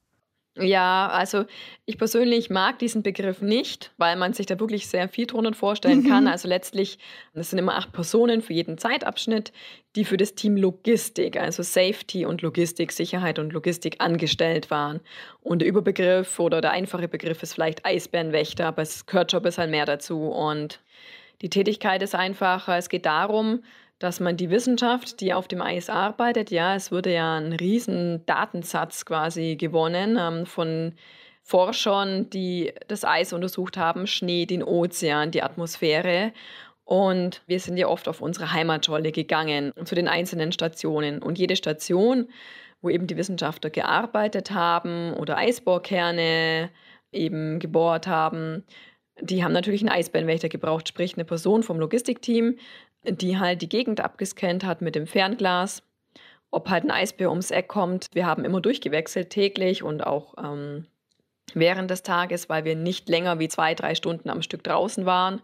Ja, 0.57 1.09
also 1.09 1.43
ich 1.85 1.97
persönlich 1.97 2.49
mag 2.49 2.79
diesen 2.79 3.03
Begriff 3.03 3.41
nicht, 3.41 3.91
weil 3.97 4.15
man 4.15 4.31
sich 4.31 4.45
da 4.45 4.57
wirklich 4.57 4.87
sehr 4.87 5.09
viel 5.09 5.25
drunter 5.25 5.53
vorstellen 5.53 6.03
mhm. 6.03 6.07
kann. 6.07 6.27
Also 6.27 6.47
letztlich, 6.47 6.97
das 7.33 7.49
sind 7.49 7.59
immer 7.59 7.75
acht 7.75 7.91
Personen 7.91 8.41
für 8.41 8.53
jeden 8.53 8.77
Zeitabschnitt, 8.77 9.51
die 9.97 10.05
für 10.05 10.15
das 10.15 10.33
Team 10.33 10.55
Logistik, 10.55 11.37
also 11.37 11.61
Safety 11.61 12.25
und 12.25 12.41
Logistik, 12.41 12.93
Sicherheit 12.93 13.37
und 13.37 13.51
Logistik 13.51 13.97
angestellt 13.99 14.71
waren. 14.71 15.01
Und 15.41 15.59
der 15.59 15.67
Überbegriff 15.67 16.39
oder 16.39 16.61
der 16.61 16.71
einfache 16.71 17.09
Begriff 17.09 17.43
ist 17.43 17.53
vielleicht 17.53 17.85
Eisbärenwächter, 17.85 18.67
aber 18.67 18.81
es 18.81 19.05
gehört 19.05 19.31
schon 19.31 19.41
ein 19.41 19.43
bisschen 19.43 19.71
mehr 19.71 19.85
dazu. 19.85 20.21
Und 20.29 20.79
die 21.41 21.49
Tätigkeit 21.49 22.01
ist 22.01 22.15
einfach, 22.15 22.69
es 22.69 22.87
geht 22.87 23.05
darum, 23.05 23.61
dass 23.99 24.19
man 24.19 24.37
die 24.37 24.49
Wissenschaft, 24.49 25.21
die 25.21 25.33
auf 25.33 25.47
dem 25.47 25.61
Eis 25.61 25.89
arbeitet, 25.89 26.51
ja, 26.51 26.75
es 26.75 26.91
wurde 26.91 27.13
ja 27.13 27.37
ein 27.37 27.53
riesen 27.53 28.25
Datensatz 28.25 29.05
quasi 29.05 29.55
gewonnen 29.55 30.17
ähm, 30.19 30.45
von 30.45 30.93
Forschern, 31.43 32.29
die 32.29 32.73
das 32.87 33.05
Eis 33.05 33.31
untersucht 33.31 33.77
haben, 33.77 34.07
Schnee, 34.07 34.45
den 34.45 34.63
Ozean, 34.63 35.31
die 35.31 35.43
Atmosphäre. 35.43 36.33
Und 36.83 37.41
wir 37.47 37.59
sind 37.59 37.77
ja 37.77 37.87
oft 37.87 38.07
auf 38.07 38.21
unsere 38.21 38.51
Heimatscholle 38.51 39.11
gegangen, 39.11 39.71
zu 39.85 39.95
den 39.95 40.07
einzelnen 40.07 40.51
Stationen. 40.51 41.21
Und 41.21 41.37
jede 41.37 41.55
Station, 41.55 42.29
wo 42.81 42.89
eben 42.89 43.07
die 43.07 43.17
Wissenschaftler 43.17 43.69
gearbeitet 43.69 44.51
haben 44.51 45.13
oder 45.13 45.37
Eisbohrkerne 45.37 46.69
eben 47.11 47.59
gebohrt 47.59 48.07
haben, 48.07 48.63
die 49.21 49.43
haben 49.43 49.53
natürlich 49.53 49.81
einen 49.81 49.89
Eisbärenwächter 49.89 50.49
gebraucht, 50.49 50.89
sprich 50.89 51.15
eine 51.15 51.25
Person 51.25 51.63
vom 51.63 51.79
Logistikteam, 51.79 52.57
die 53.07 53.37
halt 53.39 53.61
die 53.61 53.69
Gegend 53.69 54.01
abgescannt 54.01 54.63
hat 54.63 54.81
mit 54.81 54.95
dem 54.95 55.07
Fernglas, 55.07 55.83
ob 56.51 56.69
halt 56.69 56.83
ein 56.83 56.91
Eisbär 56.91 57.29
ums 57.29 57.51
Eck 57.51 57.67
kommt. 57.67 58.07
Wir 58.13 58.25
haben 58.25 58.45
immer 58.45 58.61
durchgewechselt, 58.61 59.29
täglich 59.29 59.83
und 59.83 60.05
auch 60.05 60.35
ähm, 60.43 60.85
während 61.53 61.91
des 61.91 62.03
Tages, 62.03 62.49
weil 62.49 62.65
wir 62.65 62.75
nicht 62.75 63.09
länger 63.09 63.39
wie 63.39 63.47
zwei, 63.47 63.73
drei 63.73 63.95
Stunden 63.95 64.29
am 64.29 64.41
Stück 64.41 64.63
draußen 64.63 65.05
waren. 65.05 65.41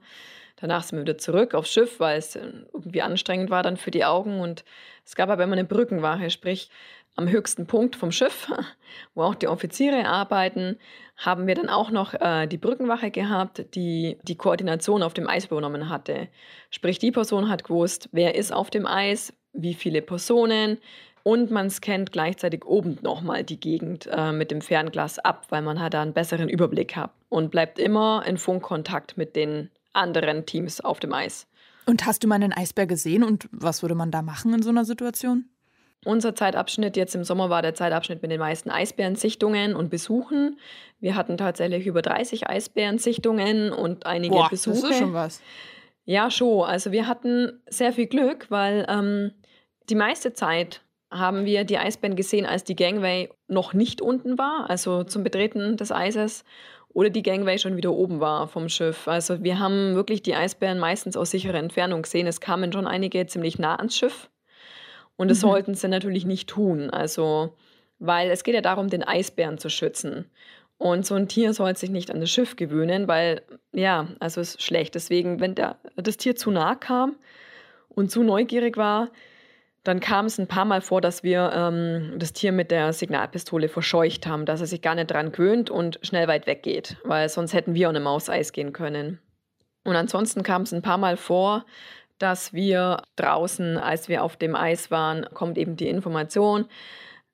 Danach 0.61 0.83
sind 0.83 0.99
wir 0.99 1.03
wieder 1.03 1.17
zurück 1.17 1.55
aufs 1.55 1.71
Schiff, 1.71 1.99
weil 1.99 2.19
es 2.19 2.35
äh, 2.35 2.41
irgendwie 2.73 3.01
anstrengend 3.01 3.49
war 3.49 3.63
dann 3.63 3.77
für 3.77 3.91
die 3.91 4.05
Augen. 4.05 4.39
Und 4.39 4.63
es 5.05 5.15
gab 5.15 5.29
aber 5.29 5.43
immer 5.43 5.53
eine 5.53 5.65
Brückenwache, 5.65 6.29
sprich 6.29 6.69
am 7.15 7.29
höchsten 7.29 7.67
Punkt 7.67 7.95
vom 7.95 8.11
Schiff, 8.11 8.51
wo 9.15 9.23
auch 9.23 9.35
die 9.35 9.47
Offiziere 9.47 10.07
arbeiten, 10.07 10.77
haben 11.17 11.47
wir 11.47 11.55
dann 11.55 11.69
auch 11.69 11.91
noch 11.91 12.13
äh, 12.13 12.47
die 12.47 12.57
Brückenwache 12.57 13.11
gehabt, 13.11 13.65
die 13.75 14.17
die 14.23 14.37
Koordination 14.37 15.03
auf 15.03 15.13
dem 15.13 15.27
Eis 15.27 15.45
übernommen 15.45 15.89
hatte. 15.89 16.29
Sprich, 16.69 16.99
die 16.99 17.11
Person 17.11 17.49
hat 17.49 17.63
gewusst, 17.63 18.09
wer 18.11 18.35
ist 18.35 18.51
auf 18.51 18.69
dem 18.69 18.87
Eis, 18.87 19.33
wie 19.53 19.73
viele 19.73 20.01
Personen 20.01 20.77
und 21.23 21.51
man 21.51 21.69
scannt 21.69 22.11
gleichzeitig 22.11 22.65
oben 22.65 22.97
nochmal 23.01 23.43
die 23.43 23.59
Gegend 23.59 24.07
äh, 24.11 24.31
mit 24.31 24.51
dem 24.51 24.61
Fernglas 24.61 25.19
ab, 25.19 25.47
weil 25.49 25.61
man 25.61 25.79
halt 25.79 25.93
da 25.93 26.01
einen 26.01 26.13
besseren 26.13 26.49
Überblick 26.49 26.95
hat 26.95 27.11
und 27.29 27.51
bleibt 27.51 27.77
immer 27.77 28.23
in 28.25 28.37
Funkkontakt 28.37 29.17
mit 29.17 29.35
den 29.35 29.69
anderen 29.93 30.45
Teams 30.45 30.81
auf 30.81 30.99
dem 30.99 31.13
Eis. 31.13 31.47
Und 31.85 32.05
hast 32.05 32.23
du 32.23 32.27
mal 32.27 32.35
einen 32.35 32.53
Eisbär 32.53 32.87
gesehen 32.87 33.23
und 33.23 33.49
was 33.51 33.81
würde 33.81 33.95
man 33.95 34.11
da 34.11 34.21
machen 34.21 34.53
in 34.53 34.63
so 34.63 34.69
einer 34.69 34.85
Situation? 34.85 35.45
Unser 36.03 36.33
Zeitabschnitt 36.33 36.97
jetzt 36.97 37.13
im 37.13 37.23
Sommer 37.23 37.49
war 37.49 37.61
der 37.61 37.75
Zeitabschnitt 37.75 38.23
mit 38.23 38.31
den 38.31 38.39
meisten 38.39 38.71
Eisbärensichtungen 38.71 39.75
und 39.75 39.89
Besuchen. 39.89 40.59
Wir 40.99 41.15
hatten 41.15 41.37
tatsächlich 41.37 41.85
über 41.85 42.01
30 42.01 42.47
Eisbärensichtungen 42.49 43.71
und 43.71 44.05
einige 44.07 44.33
Boah, 44.33 44.49
Besuche. 44.49 44.81
Das 44.81 44.89
ist 44.89 44.97
schon 44.97 45.13
was. 45.13 45.41
Ja, 46.05 46.31
schon. 46.31 46.63
Also 46.63 46.91
wir 46.91 47.07
hatten 47.07 47.61
sehr 47.69 47.93
viel 47.93 48.07
Glück, 48.07 48.47
weil 48.49 48.85
ähm, 48.89 49.31
die 49.89 49.95
meiste 49.95 50.33
Zeit 50.33 50.81
haben 51.11 51.45
wir 51.45 51.65
die 51.65 51.77
Eisbären 51.77 52.15
gesehen, 52.15 52.45
als 52.45 52.63
die 52.63 52.75
Gangway 52.75 53.29
noch 53.47 53.73
nicht 53.73 54.01
unten 54.01 54.37
war, 54.37 54.69
also 54.69 55.03
zum 55.03 55.23
Betreten 55.23 55.77
des 55.77 55.91
Eises, 55.91 56.45
oder 56.93 57.09
die 57.09 57.23
Gangway 57.23 57.57
schon 57.57 57.77
wieder 57.77 57.91
oben 57.91 58.19
war 58.19 58.47
vom 58.47 58.69
Schiff. 58.69 59.07
Also 59.07 59.43
wir 59.43 59.59
haben 59.59 59.95
wirklich 59.95 60.23
die 60.23 60.35
Eisbären 60.35 60.79
meistens 60.79 61.15
aus 61.15 61.31
sicherer 61.31 61.59
Entfernung 61.59 62.01
gesehen. 62.01 62.27
Es 62.27 62.41
kamen 62.41 62.73
schon 62.73 62.87
einige 62.87 63.25
ziemlich 63.27 63.59
nah 63.59 63.75
ans 63.75 63.97
Schiff. 63.97 64.29
Und 65.21 65.27
das 65.27 65.37
mhm. 65.37 65.49
sollten 65.49 65.75
sie 65.75 65.87
natürlich 65.87 66.25
nicht 66.25 66.49
tun. 66.49 66.89
Also, 66.89 67.55
weil 67.99 68.31
es 68.31 68.43
geht 68.43 68.55
ja 68.55 68.61
darum, 68.61 68.89
den 68.89 69.03
Eisbären 69.03 69.59
zu 69.59 69.69
schützen. 69.69 70.25
Und 70.79 71.05
so 71.05 71.13
ein 71.13 71.27
Tier 71.27 71.53
soll 71.53 71.77
sich 71.77 71.91
nicht 71.91 72.09
an 72.09 72.21
das 72.21 72.31
Schiff 72.31 72.55
gewöhnen, 72.55 73.07
weil, 73.07 73.43
ja, 73.71 74.07
also 74.19 74.41
es 74.41 74.55
ist 74.55 74.63
schlecht. 74.63 74.95
Deswegen, 74.95 75.39
wenn 75.39 75.53
der, 75.53 75.75
das 75.95 76.17
Tier 76.17 76.35
zu 76.35 76.49
nah 76.49 76.73
kam 76.73 77.17
und 77.89 78.09
zu 78.09 78.23
neugierig 78.23 78.77
war, 78.77 79.11
dann 79.83 79.99
kam 79.99 80.25
es 80.25 80.39
ein 80.39 80.47
paar 80.47 80.65
Mal 80.65 80.81
vor, 80.81 81.01
dass 81.01 81.21
wir 81.21 81.51
ähm, 81.53 82.15
das 82.17 82.33
Tier 82.33 82.51
mit 82.51 82.71
der 82.71 82.91
Signalpistole 82.91 83.69
verscheucht 83.69 84.25
haben, 84.25 84.47
dass 84.47 84.61
er 84.61 84.65
sich 84.65 84.81
gar 84.81 84.95
nicht 84.95 85.11
dran 85.11 85.31
gewöhnt 85.31 85.69
und 85.69 85.99
schnell 86.01 86.27
weit 86.27 86.47
weggeht, 86.47 86.97
weil 87.03 87.29
sonst 87.29 87.53
hätten 87.53 87.75
wir 87.75 87.89
auch 87.89 87.91
eine 87.91 87.99
Maus 87.99 88.27
Eis 88.27 88.53
gehen 88.53 88.73
können. 88.73 89.19
Und 89.83 89.95
ansonsten 89.95 90.41
kam 90.41 90.63
es 90.63 90.73
ein 90.73 90.81
paar 90.81 90.97
Mal 90.97 91.15
vor, 91.15 91.63
dass 92.21 92.53
wir 92.53 93.03
draußen, 93.15 93.77
als 93.77 94.09
wir 94.09 94.23
auf 94.23 94.37
dem 94.37 94.55
Eis 94.55 94.91
waren, 94.91 95.25
kommt 95.33 95.57
eben 95.57 95.75
die 95.75 95.87
Information, 95.87 96.65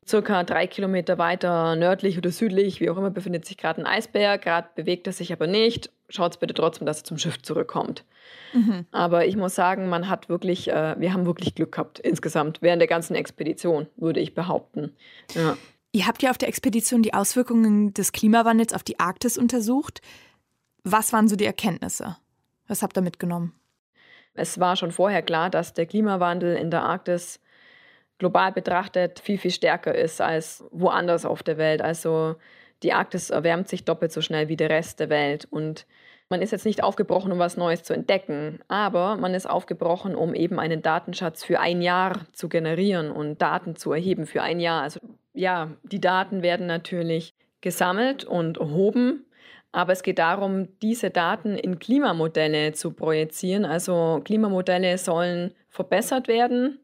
circa 0.08 0.44
drei 0.44 0.68
Kilometer 0.68 1.18
weiter 1.18 1.76
nördlich 1.76 2.18
oder 2.18 2.32
südlich, 2.32 2.80
wie 2.80 2.90
auch 2.90 2.98
immer, 2.98 3.10
befindet 3.10 3.46
sich 3.46 3.58
gerade 3.58 3.82
ein 3.82 3.86
Eisbär. 3.86 4.38
Gerade 4.38 4.70
bewegt 4.76 5.08
er 5.08 5.14
sich 5.14 5.34
aber 5.34 5.48
nicht. 5.48 5.92
Schaut 6.10 6.40
bitte 6.40 6.54
trotzdem, 6.54 6.86
dass 6.86 7.00
er 7.00 7.04
zum 7.04 7.18
Schiff 7.18 7.42
zurückkommt. 7.42 8.06
Mhm. 8.54 8.86
Aber 8.92 9.26
ich 9.26 9.36
muss 9.36 9.56
sagen, 9.56 9.90
man 9.90 10.08
hat 10.08 10.30
wirklich, 10.30 10.70
äh, 10.70 10.96
wir 10.98 11.12
haben 11.12 11.26
wirklich 11.26 11.56
Glück 11.56 11.74
gehabt 11.74 12.00
insgesamt 12.00 12.62
während 12.62 12.80
der 12.80 12.88
ganzen 12.88 13.16
Expedition, 13.16 13.88
würde 13.98 14.22
ich 14.22 14.34
behaupten. 14.34 14.96
Ja. 15.34 15.58
Ihr 15.92 16.08
habt 16.08 16.24
ja 16.24 16.30
auf 16.30 16.38
der 16.38 16.48
Expedition 16.48 17.02
die 17.02 17.14
Auswirkungen 17.14 17.94
des 17.94 18.12
Klimawandels 18.12 18.74
auf 18.74 18.84
die 18.84 19.00
Arktis 19.00 19.38
untersucht. 19.38 20.02
Was 20.84 21.12
waren 21.12 21.28
so 21.28 21.36
die 21.36 21.46
Erkenntnisse? 21.46 22.18
Was 22.68 22.82
habt 22.82 22.98
ihr 22.98 23.02
mitgenommen? 23.02 23.54
Es 24.38 24.60
war 24.60 24.76
schon 24.76 24.92
vorher 24.92 25.22
klar, 25.22 25.50
dass 25.50 25.74
der 25.74 25.86
Klimawandel 25.86 26.56
in 26.56 26.72
der 26.72 26.84
Arktis 26.84 27.42
global 28.18 28.52
betrachtet 28.52 29.20
viel, 29.20 29.38
viel 29.38 29.52
stärker 29.52 29.94
ist 29.94 30.22
als 30.22 30.64
woanders 30.72 31.26
auf 31.26 31.44
der 31.44 31.58
Welt. 31.58 31.82
Also 31.82 32.36
die 32.84 32.94
Arktis 32.94 33.30
erwärmt 33.30 33.68
sich 33.68 33.86
doppelt 33.86 34.12
so 34.12 34.22
schnell 34.22 34.48
wie 34.48 34.58
der 34.58 34.70
Rest 34.70 35.00
der 35.00 35.10
Welt. 35.10 35.48
Und 35.50 35.86
man 36.30 36.42
ist 36.42 36.52
jetzt 36.52 36.66
nicht 36.66 36.84
aufgebrochen, 36.84 37.32
um 37.32 37.40
was 37.40 37.58
Neues 37.58 37.84
zu 37.84 37.94
entdecken, 37.94 38.60
aber 38.68 39.16
man 39.16 39.34
ist 39.34 39.50
aufgebrochen, 39.50 40.16
um 40.16 40.34
eben 40.34 40.60
einen 40.60 40.82
Datenschatz 40.82 41.44
für 41.44 41.60
ein 41.60 41.82
Jahr 41.82 42.26
zu 42.34 42.50
generieren 42.50 43.12
und 43.12 43.42
Daten 43.42 43.76
zu 43.76 43.94
erheben 43.94 44.26
für 44.26 44.42
ein 44.42 44.60
Jahr. 44.60 44.84
Also 44.84 45.00
ja, 45.34 45.72
die 45.84 46.02
Daten 46.02 46.42
werden 46.42 46.68
natürlich 46.68 47.34
gesammelt 47.62 48.26
und 48.26 48.58
erhoben 48.58 49.26
aber 49.72 49.94
es 49.94 50.04
geht 50.04 50.20
darum, 50.20 50.68
diese 50.82 51.10
Daten 51.10 51.56
in 51.56 51.80
Klimamodelle 51.80 52.74
zu 52.74 52.92
projizieren. 52.92 53.66
Also 53.66 54.22
Klimamodelle 54.24 54.98
sollen 54.98 55.54
verbessert 55.70 56.28
werden, 56.28 56.80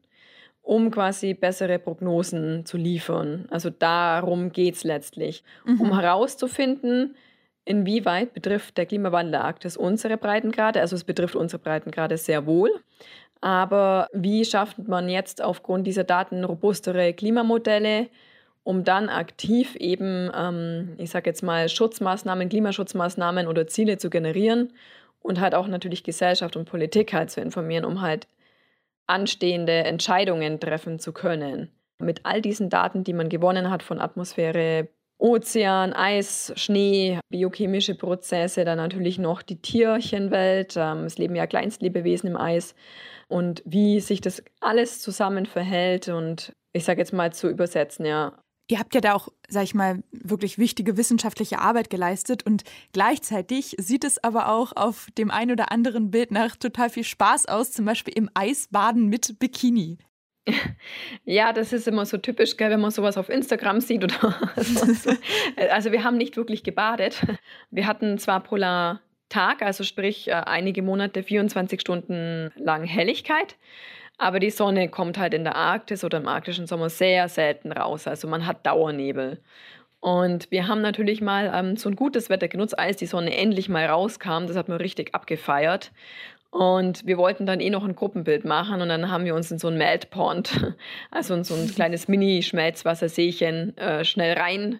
um 0.62 0.90
quasi 0.90 1.34
bessere 1.34 1.78
Prognosen 1.78 2.64
zu 2.66 2.76
liefern. 2.76 3.46
Also 3.50 3.70
darum 3.70 4.52
geht 4.52 4.76
es 4.76 4.84
letztlich, 4.84 5.44
mhm. 5.64 5.80
um 5.80 5.98
herauszufinden, 5.98 7.16
inwieweit 7.64 8.34
betrifft 8.34 8.76
der 8.76 8.86
Klimawandel 8.86 9.32
der 9.32 9.44
Arktis 9.44 9.76
unsere 9.76 10.16
Breitengrade. 10.16 10.80
Also 10.80 10.96
es 10.96 11.04
betrifft 11.04 11.36
unsere 11.36 11.62
Breitengrade 11.62 12.16
sehr 12.18 12.46
wohl. 12.46 12.70
Aber 13.40 14.08
wie 14.12 14.44
schafft 14.44 14.78
man 14.78 15.08
jetzt 15.08 15.42
aufgrund 15.42 15.86
dieser 15.86 16.04
Daten 16.04 16.44
robustere 16.44 17.12
Klimamodelle? 17.12 18.08
Um 18.64 18.82
dann 18.82 19.08
aktiv 19.08 19.76
eben, 19.76 20.30
ähm, 20.34 20.94
ich 20.98 21.10
sage 21.10 21.30
jetzt 21.30 21.42
mal, 21.42 21.68
Schutzmaßnahmen, 21.68 22.48
Klimaschutzmaßnahmen 22.48 23.46
oder 23.46 23.66
Ziele 23.66 23.98
zu 23.98 24.10
generieren 24.10 24.72
und 25.20 25.40
halt 25.40 25.54
auch 25.54 25.68
natürlich 25.68 26.02
Gesellschaft 26.02 26.56
und 26.56 26.68
Politik 26.68 27.12
halt 27.12 27.30
zu 27.30 27.40
informieren, 27.40 27.84
um 27.84 28.00
halt 28.00 28.26
anstehende 29.06 29.84
Entscheidungen 29.84 30.58
treffen 30.60 30.98
zu 30.98 31.12
können. 31.12 31.70
Mit 31.98 32.22
all 32.24 32.40
diesen 32.40 32.70
Daten, 32.70 33.04
die 33.04 33.12
man 33.12 33.28
gewonnen 33.28 33.70
hat 33.70 33.82
von 33.82 34.00
Atmosphäre, 34.00 34.88
Ozean, 35.18 35.92
Eis, 35.92 36.52
Schnee, 36.56 37.20
biochemische 37.28 37.94
Prozesse, 37.94 38.64
dann 38.64 38.78
natürlich 38.78 39.18
noch 39.18 39.42
die 39.42 39.60
Tierchenwelt. 39.60 40.74
Ähm, 40.76 41.04
es 41.04 41.18
leben 41.18 41.36
ja 41.36 41.46
Kleinstlebewesen 41.46 42.30
im 42.30 42.36
Eis. 42.36 42.74
Und 43.28 43.62
wie 43.64 44.00
sich 44.00 44.20
das 44.20 44.42
alles 44.60 45.00
zusammen 45.00 45.46
verhält 45.46 46.08
und 46.08 46.52
ich 46.72 46.84
sage 46.84 47.00
jetzt 47.00 47.12
mal 47.12 47.32
zu 47.32 47.48
übersetzen, 47.48 48.04
ja, 48.04 48.32
Ihr 48.66 48.78
habt 48.78 48.94
ja 48.94 49.02
da 49.02 49.14
auch, 49.14 49.28
sag 49.48 49.64
ich 49.64 49.74
mal, 49.74 50.02
wirklich 50.10 50.58
wichtige 50.58 50.96
wissenschaftliche 50.96 51.58
Arbeit 51.58 51.90
geleistet 51.90 52.46
und 52.46 52.64
gleichzeitig 52.92 53.76
sieht 53.78 54.04
es 54.04 54.22
aber 54.24 54.48
auch 54.48 54.72
auf 54.74 55.08
dem 55.18 55.30
ein 55.30 55.50
oder 55.50 55.70
anderen 55.70 56.10
Bild 56.10 56.30
nach 56.30 56.56
total 56.56 56.88
viel 56.88 57.04
Spaß 57.04 57.46
aus, 57.46 57.72
zum 57.72 57.84
Beispiel 57.84 58.14
im 58.16 58.30
Eisbaden 58.32 59.08
mit 59.08 59.38
Bikini. 59.38 59.98
Ja, 61.24 61.52
das 61.52 61.72
ist 61.72 61.88
immer 61.88 62.04
so 62.04 62.18
typisch, 62.18 62.56
gell, 62.56 62.70
wenn 62.70 62.80
man 62.80 62.90
sowas 62.90 63.16
auf 63.16 63.28
Instagram 63.28 63.80
sieht 63.80 64.04
oder 64.04 64.34
so. 64.56 65.10
Also 65.70 65.92
wir 65.92 66.04
haben 66.04 66.16
nicht 66.18 66.36
wirklich 66.36 66.62
gebadet. 66.62 67.24
Wir 67.70 67.86
hatten 67.86 68.18
zwar 68.18 68.42
Polartag, 68.42 69.62
also 69.62 69.84
sprich 69.84 70.28
äh, 70.28 70.32
einige 70.32 70.82
Monate 70.82 71.22
24 71.22 71.80
Stunden 71.80 72.52
lang 72.56 72.84
Helligkeit, 72.84 73.56
aber 74.18 74.38
die 74.38 74.50
Sonne 74.50 74.88
kommt 74.88 75.18
halt 75.18 75.34
in 75.34 75.44
der 75.44 75.56
Arktis 75.56 76.04
oder 76.04 76.18
im 76.18 76.28
arktischen 76.28 76.66
Sommer 76.66 76.88
sehr 76.88 77.28
selten 77.28 77.72
raus. 77.72 78.06
Also 78.06 78.28
man 78.28 78.46
hat 78.46 78.64
Dauernebel. 78.66 79.40
Und 80.00 80.50
wir 80.50 80.68
haben 80.68 80.82
natürlich 80.82 81.22
mal 81.22 81.50
ähm, 81.54 81.76
so 81.76 81.88
ein 81.88 81.96
gutes 81.96 82.28
Wetter 82.28 82.48
genutzt, 82.48 82.78
als 82.78 82.98
die 82.98 83.06
Sonne 83.06 83.36
endlich 83.36 83.68
mal 83.68 83.86
rauskam. 83.86 84.46
Das 84.46 84.56
hat 84.56 84.68
man 84.68 84.76
richtig 84.76 85.14
abgefeiert. 85.14 85.92
Und 86.50 87.04
wir 87.06 87.18
wollten 87.18 87.46
dann 87.46 87.58
eh 87.58 87.70
noch 87.70 87.84
ein 87.84 87.96
Gruppenbild 87.96 88.44
machen 88.44 88.80
und 88.80 88.88
dann 88.88 89.10
haben 89.10 89.24
wir 89.24 89.34
uns 89.34 89.50
in 89.50 89.58
so 89.58 89.66
ein 89.66 89.76
Meltpond, 89.76 90.74
also 91.10 91.34
in 91.34 91.42
so 91.42 91.54
ein 91.54 91.66
kleines 91.74 92.06
Mini-Schmelzwasserseechen, 92.06 93.76
äh, 93.76 94.04
schnell 94.04 94.38
rein. 94.38 94.78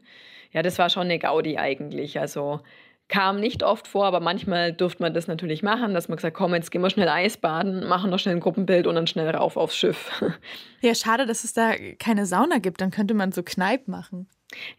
Ja, 0.52 0.62
das 0.62 0.78
war 0.78 0.88
schon 0.88 1.02
eine 1.04 1.18
Gaudi 1.18 1.56
eigentlich. 1.58 2.20
Also 2.20 2.60
kam 3.08 3.38
nicht 3.38 3.62
oft 3.62 3.86
vor, 3.86 4.06
aber 4.06 4.20
manchmal 4.20 4.72
durfte 4.72 5.02
man 5.02 5.12
das 5.12 5.26
natürlich 5.26 5.62
machen, 5.62 5.92
dass 5.92 6.08
man 6.08 6.16
gesagt, 6.16 6.36
komm, 6.36 6.54
jetzt 6.54 6.70
gehen 6.70 6.80
wir 6.80 6.90
schnell 6.90 7.08
Eisbaden, 7.08 7.86
machen 7.86 8.10
noch 8.10 8.18
schnell 8.18 8.34
ein 8.34 8.40
Gruppenbild 8.40 8.86
und 8.86 8.94
dann 8.94 9.06
schnell 9.06 9.28
rauf 9.30 9.56
aufs 9.56 9.76
Schiff. 9.76 10.10
Ja, 10.80 10.94
schade, 10.94 11.24
dass 11.24 11.44
es 11.44 11.54
da 11.54 11.72
keine 11.98 12.26
Sauna 12.26 12.58
gibt. 12.58 12.82
Dann 12.82 12.90
könnte 12.90 13.14
man 13.14 13.32
so 13.32 13.42
Kneipp 13.42 13.88
machen. 13.88 14.28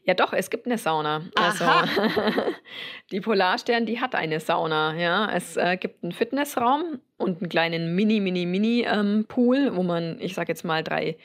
Ja, 0.04 0.14
doch, 0.14 0.34
es 0.34 0.52
gibt 0.52 0.68
eine 0.68 0.78
Sauna. 0.78 1.24
Also 1.36 1.66
die 3.12 3.22
Polarstern, 3.22 3.88
die 3.88 4.00
hat 4.00 4.14
eine 4.14 4.40
Sauna. 4.40 4.96
Ja, 4.96 5.32
es 5.32 5.58
äh, 5.58 5.78
gibt 5.78 6.04
einen 6.04 6.12
Fitnessraum 6.12 7.00
und 7.18 7.42
einen 7.42 7.50
kleinen 7.50 7.96
Mini, 7.96 8.20
Mini, 8.20 8.46
Mini 8.46 8.86
ähm, 8.88 9.26
Pool, 9.28 9.76
wo 9.76 9.82
man, 9.82 10.18
ich 10.20 10.36
sage 10.36 10.52
jetzt 10.52 10.64
mal, 10.64 10.84
drei 10.84 11.18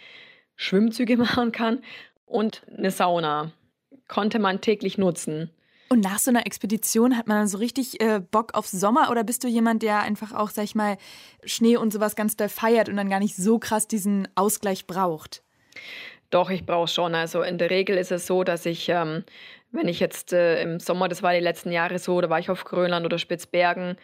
Schwimmzüge 0.56 1.16
machen 1.18 1.52
kann 1.52 1.82
und 2.24 2.62
eine 2.74 2.90
Sauna. 2.90 3.52
Konnte 4.08 4.38
man 4.38 4.62
täglich 4.62 4.96
nutzen. 4.96 5.50
Und 5.92 6.04
nach 6.04 6.20
so 6.20 6.30
einer 6.30 6.46
Expedition 6.46 7.16
hat 7.16 7.26
man 7.26 7.38
dann 7.38 7.48
so 7.48 7.58
richtig 7.58 8.00
äh, 8.00 8.20
Bock 8.20 8.54
auf 8.54 8.68
Sommer 8.68 9.10
oder 9.10 9.24
bist 9.24 9.42
du 9.42 9.48
jemand, 9.48 9.82
der 9.82 9.98
einfach 10.00 10.32
auch, 10.32 10.50
sag 10.50 10.62
ich 10.62 10.76
mal, 10.76 10.96
Schnee 11.44 11.76
und 11.76 11.92
sowas 11.92 12.14
ganz 12.14 12.36
doll 12.36 12.48
feiert 12.48 12.88
und 12.88 12.96
dann 12.96 13.10
gar 13.10 13.18
nicht 13.18 13.34
so 13.34 13.58
krass 13.58 13.88
diesen 13.88 14.28
Ausgleich 14.36 14.86
braucht? 14.86 15.42
Doch, 16.30 16.48
ich 16.50 16.64
brauche 16.64 16.86
schon. 16.86 17.16
Also 17.16 17.42
in 17.42 17.58
der 17.58 17.70
Regel 17.70 17.98
ist 17.98 18.12
es 18.12 18.28
so, 18.28 18.44
dass 18.44 18.66
ich, 18.66 18.88
ähm, 18.88 19.24
wenn 19.72 19.88
ich 19.88 19.98
jetzt 19.98 20.32
äh, 20.32 20.62
im 20.62 20.78
Sommer, 20.78 21.08
das 21.08 21.24
war 21.24 21.32
die 21.32 21.40
letzten 21.40 21.72
Jahre 21.72 21.98
so, 21.98 22.20
da 22.20 22.30
war 22.30 22.38
ich 22.38 22.50
auf 22.50 22.64
Grönland 22.64 23.04
oder 23.04 23.18
Spitzbergen, 23.18 23.96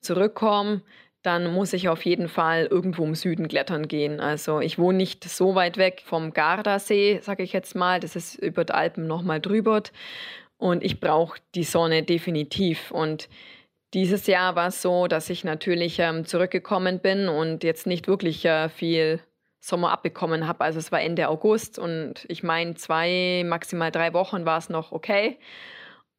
zurückkomme, 0.00 0.82
dann 1.22 1.52
muss 1.52 1.72
ich 1.72 1.88
auf 1.88 2.04
jeden 2.04 2.28
Fall 2.28 2.66
irgendwo 2.66 3.04
im 3.04 3.16
Süden 3.16 3.48
klettern 3.48 3.88
gehen. 3.88 4.20
Also 4.20 4.60
ich 4.60 4.78
wohne 4.78 4.98
nicht 4.98 5.28
so 5.28 5.56
weit 5.56 5.76
weg 5.76 6.02
vom 6.04 6.32
Gardasee, 6.32 7.20
sage 7.22 7.42
ich 7.42 7.52
jetzt 7.52 7.74
mal. 7.74 7.98
Das 7.98 8.14
ist 8.14 8.36
über 8.36 8.64
die 8.64 8.74
Alpen 8.74 9.06
nochmal 9.08 9.40
drüber. 9.40 9.82
Und 10.62 10.84
ich 10.84 11.00
brauche 11.00 11.40
die 11.56 11.64
Sonne 11.64 12.04
definitiv. 12.04 12.92
Und 12.92 13.28
dieses 13.94 14.28
Jahr 14.28 14.54
war 14.54 14.68
es 14.68 14.80
so, 14.80 15.08
dass 15.08 15.28
ich 15.28 15.42
natürlich 15.42 15.98
ähm, 15.98 16.24
zurückgekommen 16.24 17.00
bin 17.00 17.28
und 17.28 17.64
jetzt 17.64 17.84
nicht 17.84 18.06
wirklich 18.06 18.44
äh, 18.44 18.68
viel 18.68 19.18
Sommer 19.58 19.90
abbekommen 19.90 20.46
habe. 20.46 20.60
Also 20.60 20.78
es 20.78 20.92
war 20.92 21.02
Ende 21.02 21.28
August 21.28 21.80
und 21.80 22.26
ich 22.28 22.44
meine, 22.44 22.74
zwei, 22.74 23.42
maximal 23.44 23.90
drei 23.90 24.12
Wochen 24.12 24.44
war 24.44 24.58
es 24.58 24.68
noch 24.68 24.92
okay. 24.92 25.36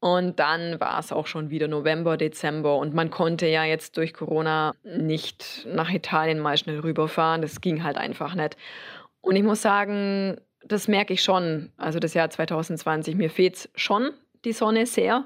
Und 0.01 0.39
dann 0.39 0.77
war 0.81 0.99
es 0.99 1.13
auch 1.13 1.27
schon 1.27 1.49
wieder 1.49 1.69
November, 1.69 2.17
Dezember 2.17 2.75
und 2.75 2.93
man 2.93 3.11
konnte 3.11 3.47
ja 3.47 3.63
jetzt 3.63 3.95
durch 3.95 4.13
Corona 4.13 4.73
nicht 4.83 5.65
nach 5.69 5.89
Italien 5.89 6.39
mal 6.39 6.57
schnell 6.57 6.81
rüberfahren. 6.81 7.41
Das 7.41 7.61
ging 7.61 7.85
halt 7.85 7.95
einfach 7.95 8.35
nicht. 8.35 8.57
Und 9.21 9.37
ich 9.37 9.43
muss 9.43 9.61
sagen, 9.61 10.35
das 10.65 10.89
merke 10.89 11.13
ich 11.13 11.23
schon. 11.23 11.71
Also 11.77 11.99
das 11.99 12.13
Jahr 12.13 12.29
2020, 12.29 13.15
mir 13.15 13.29
fehlt 13.29 13.69
schon 13.75 14.11
die 14.45 14.53
Sonne 14.53 14.85
sehr. 14.85 15.25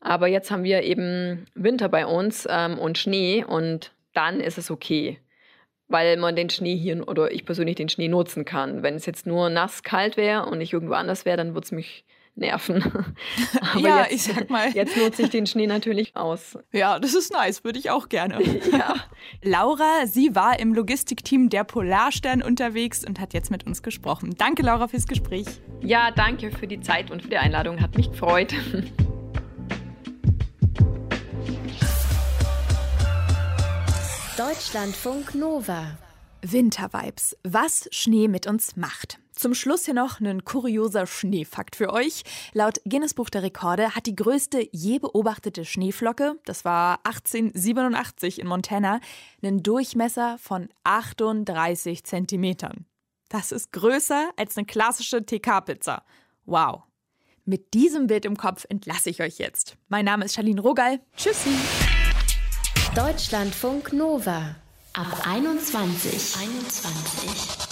Aber 0.00 0.26
jetzt 0.26 0.50
haben 0.50 0.64
wir 0.64 0.82
eben 0.82 1.46
Winter 1.54 1.88
bei 1.88 2.06
uns 2.06 2.46
ähm, 2.50 2.78
und 2.78 2.98
Schnee 2.98 3.44
und 3.44 3.92
dann 4.14 4.40
ist 4.40 4.58
es 4.58 4.70
okay 4.70 5.18
weil 5.92 6.16
man 6.16 6.34
den 6.34 6.50
Schnee 6.50 6.76
hier 6.76 7.06
oder 7.06 7.30
ich 7.30 7.44
persönlich 7.44 7.76
den 7.76 7.88
Schnee 7.88 8.08
nutzen 8.08 8.44
kann. 8.44 8.82
Wenn 8.82 8.94
es 8.94 9.06
jetzt 9.06 9.26
nur 9.26 9.50
nass 9.50 9.82
kalt 9.82 10.16
wäre 10.16 10.46
und 10.46 10.60
ich 10.60 10.72
irgendwo 10.72 10.94
anders 10.94 11.24
wäre, 11.24 11.36
dann 11.36 11.54
würde 11.54 11.66
es 11.66 11.72
mich 11.72 12.04
nerven. 12.34 12.82
Aber 13.60 13.80
ja, 13.80 14.02
jetzt, 14.02 14.12
ich 14.12 14.22
sag 14.22 14.50
mal. 14.50 14.70
Jetzt 14.70 14.96
nutze 14.96 15.22
ich 15.22 15.30
den 15.30 15.46
Schnee 15.46 15.66
natürlich 15.66 16.16
aus. 16.16 16.58
Ja, 16.72 16.98
das 16.98 17.14
ist 17.14 17.32
nice, 17.32 17.64
würde 17.64 17.78
ich 17.78 17.90
auch 17.90 18.08
gerne. 18.08 18.40
Ja. 18.72 18.94
Laura, 19.42 20.06
sie 20.06 20.34
war 20.34 20.58
im 20.58 20.72
Logistikteam 20.72 21.50
der 21.50 21.64
Polarstern 21.64 22.42
unterwegs 22.42 23.04
und 23.04 23.20
hat 23.20 23.34
jetzt 23.34 23.50
mit 23.50 23.66
uns 23.66 23.82
gesprochen. 23.82 24.34
Danke, 24.38 24.62
Laura, 24.62 24.88
fürs 24.88 25.06
Gespräch. 25.06 25.46
Ja, 25.82 26.10
danke 26.10 26.50
für 26.50 26.66
die 26.66 26.80
Zeit 26.80 27.10
und 27.10 27.22
für 27.22 27.28
die 27.28 27.36
Einladung. 27.36 27.80
Hat 27.80 27.96
mich 27.96 28.10
gefreut. 28.10 28.54
Deutschlandfunk 34.38 35.34
Nova. 35.34 35.98
Wintervibes. 36.40 37.36
Was 37.44 37.88
Schnee 37.92 38.28
mit 38.28 38.46
uns 38.46 38.76
macht. 38.76 39.18
Zum 39.42 39.54
Schluss 39.56 39.86
hier 39.86 39.94
noch 39.94 40.20
ein 40.20 40.44
kurioser 40.44 41.04
Schneefakt 41.04 41.74
für 41.74 41.92
euch. 41.92 42.22
Laut 42.52 42.80
Guinness 42.84 43.12
Buch 43.12 43.28
der 43.28 43.42
Rekorde 43.42 43.96
hat 43.96 44.06
die 44.06 44.14
größte 44.14 44.68
je 44.70 45.00
beobachtete 45.00 45.64
Schneeflocke, 45.64 46.36
das 46.44 46.64
war 46.64 47.00
1887 47.02 48.38
in 48.38 48.46
Montana, 48.46 49.00
einen 49.42 49.64
Durchmesser 49.64 50.38
von 50.38 50.68
38 50.84 52.04
Zentimetern. 52.04 52.86
Das 53.30 53.50
ist 53.50 53.72
größer 53.72 54.30
als 54.36 54.56
eine 54.56 54.64
klassische 54.64 55.26
TK-Pizza. 55.26 56.04
Wow. 56.44 56.84
Mit 57.44 57.74
diesem 57.74 58.06
Bild 58.06 58.24
im 58.26 58.36
Kopf 58.36 58.64
entlasse 58.68 59.10
ich 59.10 59.22
euch 59.22 59.38
jetzt. 59.38 59.76
Mein 59.88 60.04
Name 60.04 60.24
ist 60.24 60.34
Charlene 60.34 60.60
Rogal. 60.60 61.00
Tschüssi. 61.16 61.50
Deutschlandfunk 62.94 63.92
Nova 63.92 64.54
ab 64.92 65.26
21. 65.26 66.36
21. 66.40 67.71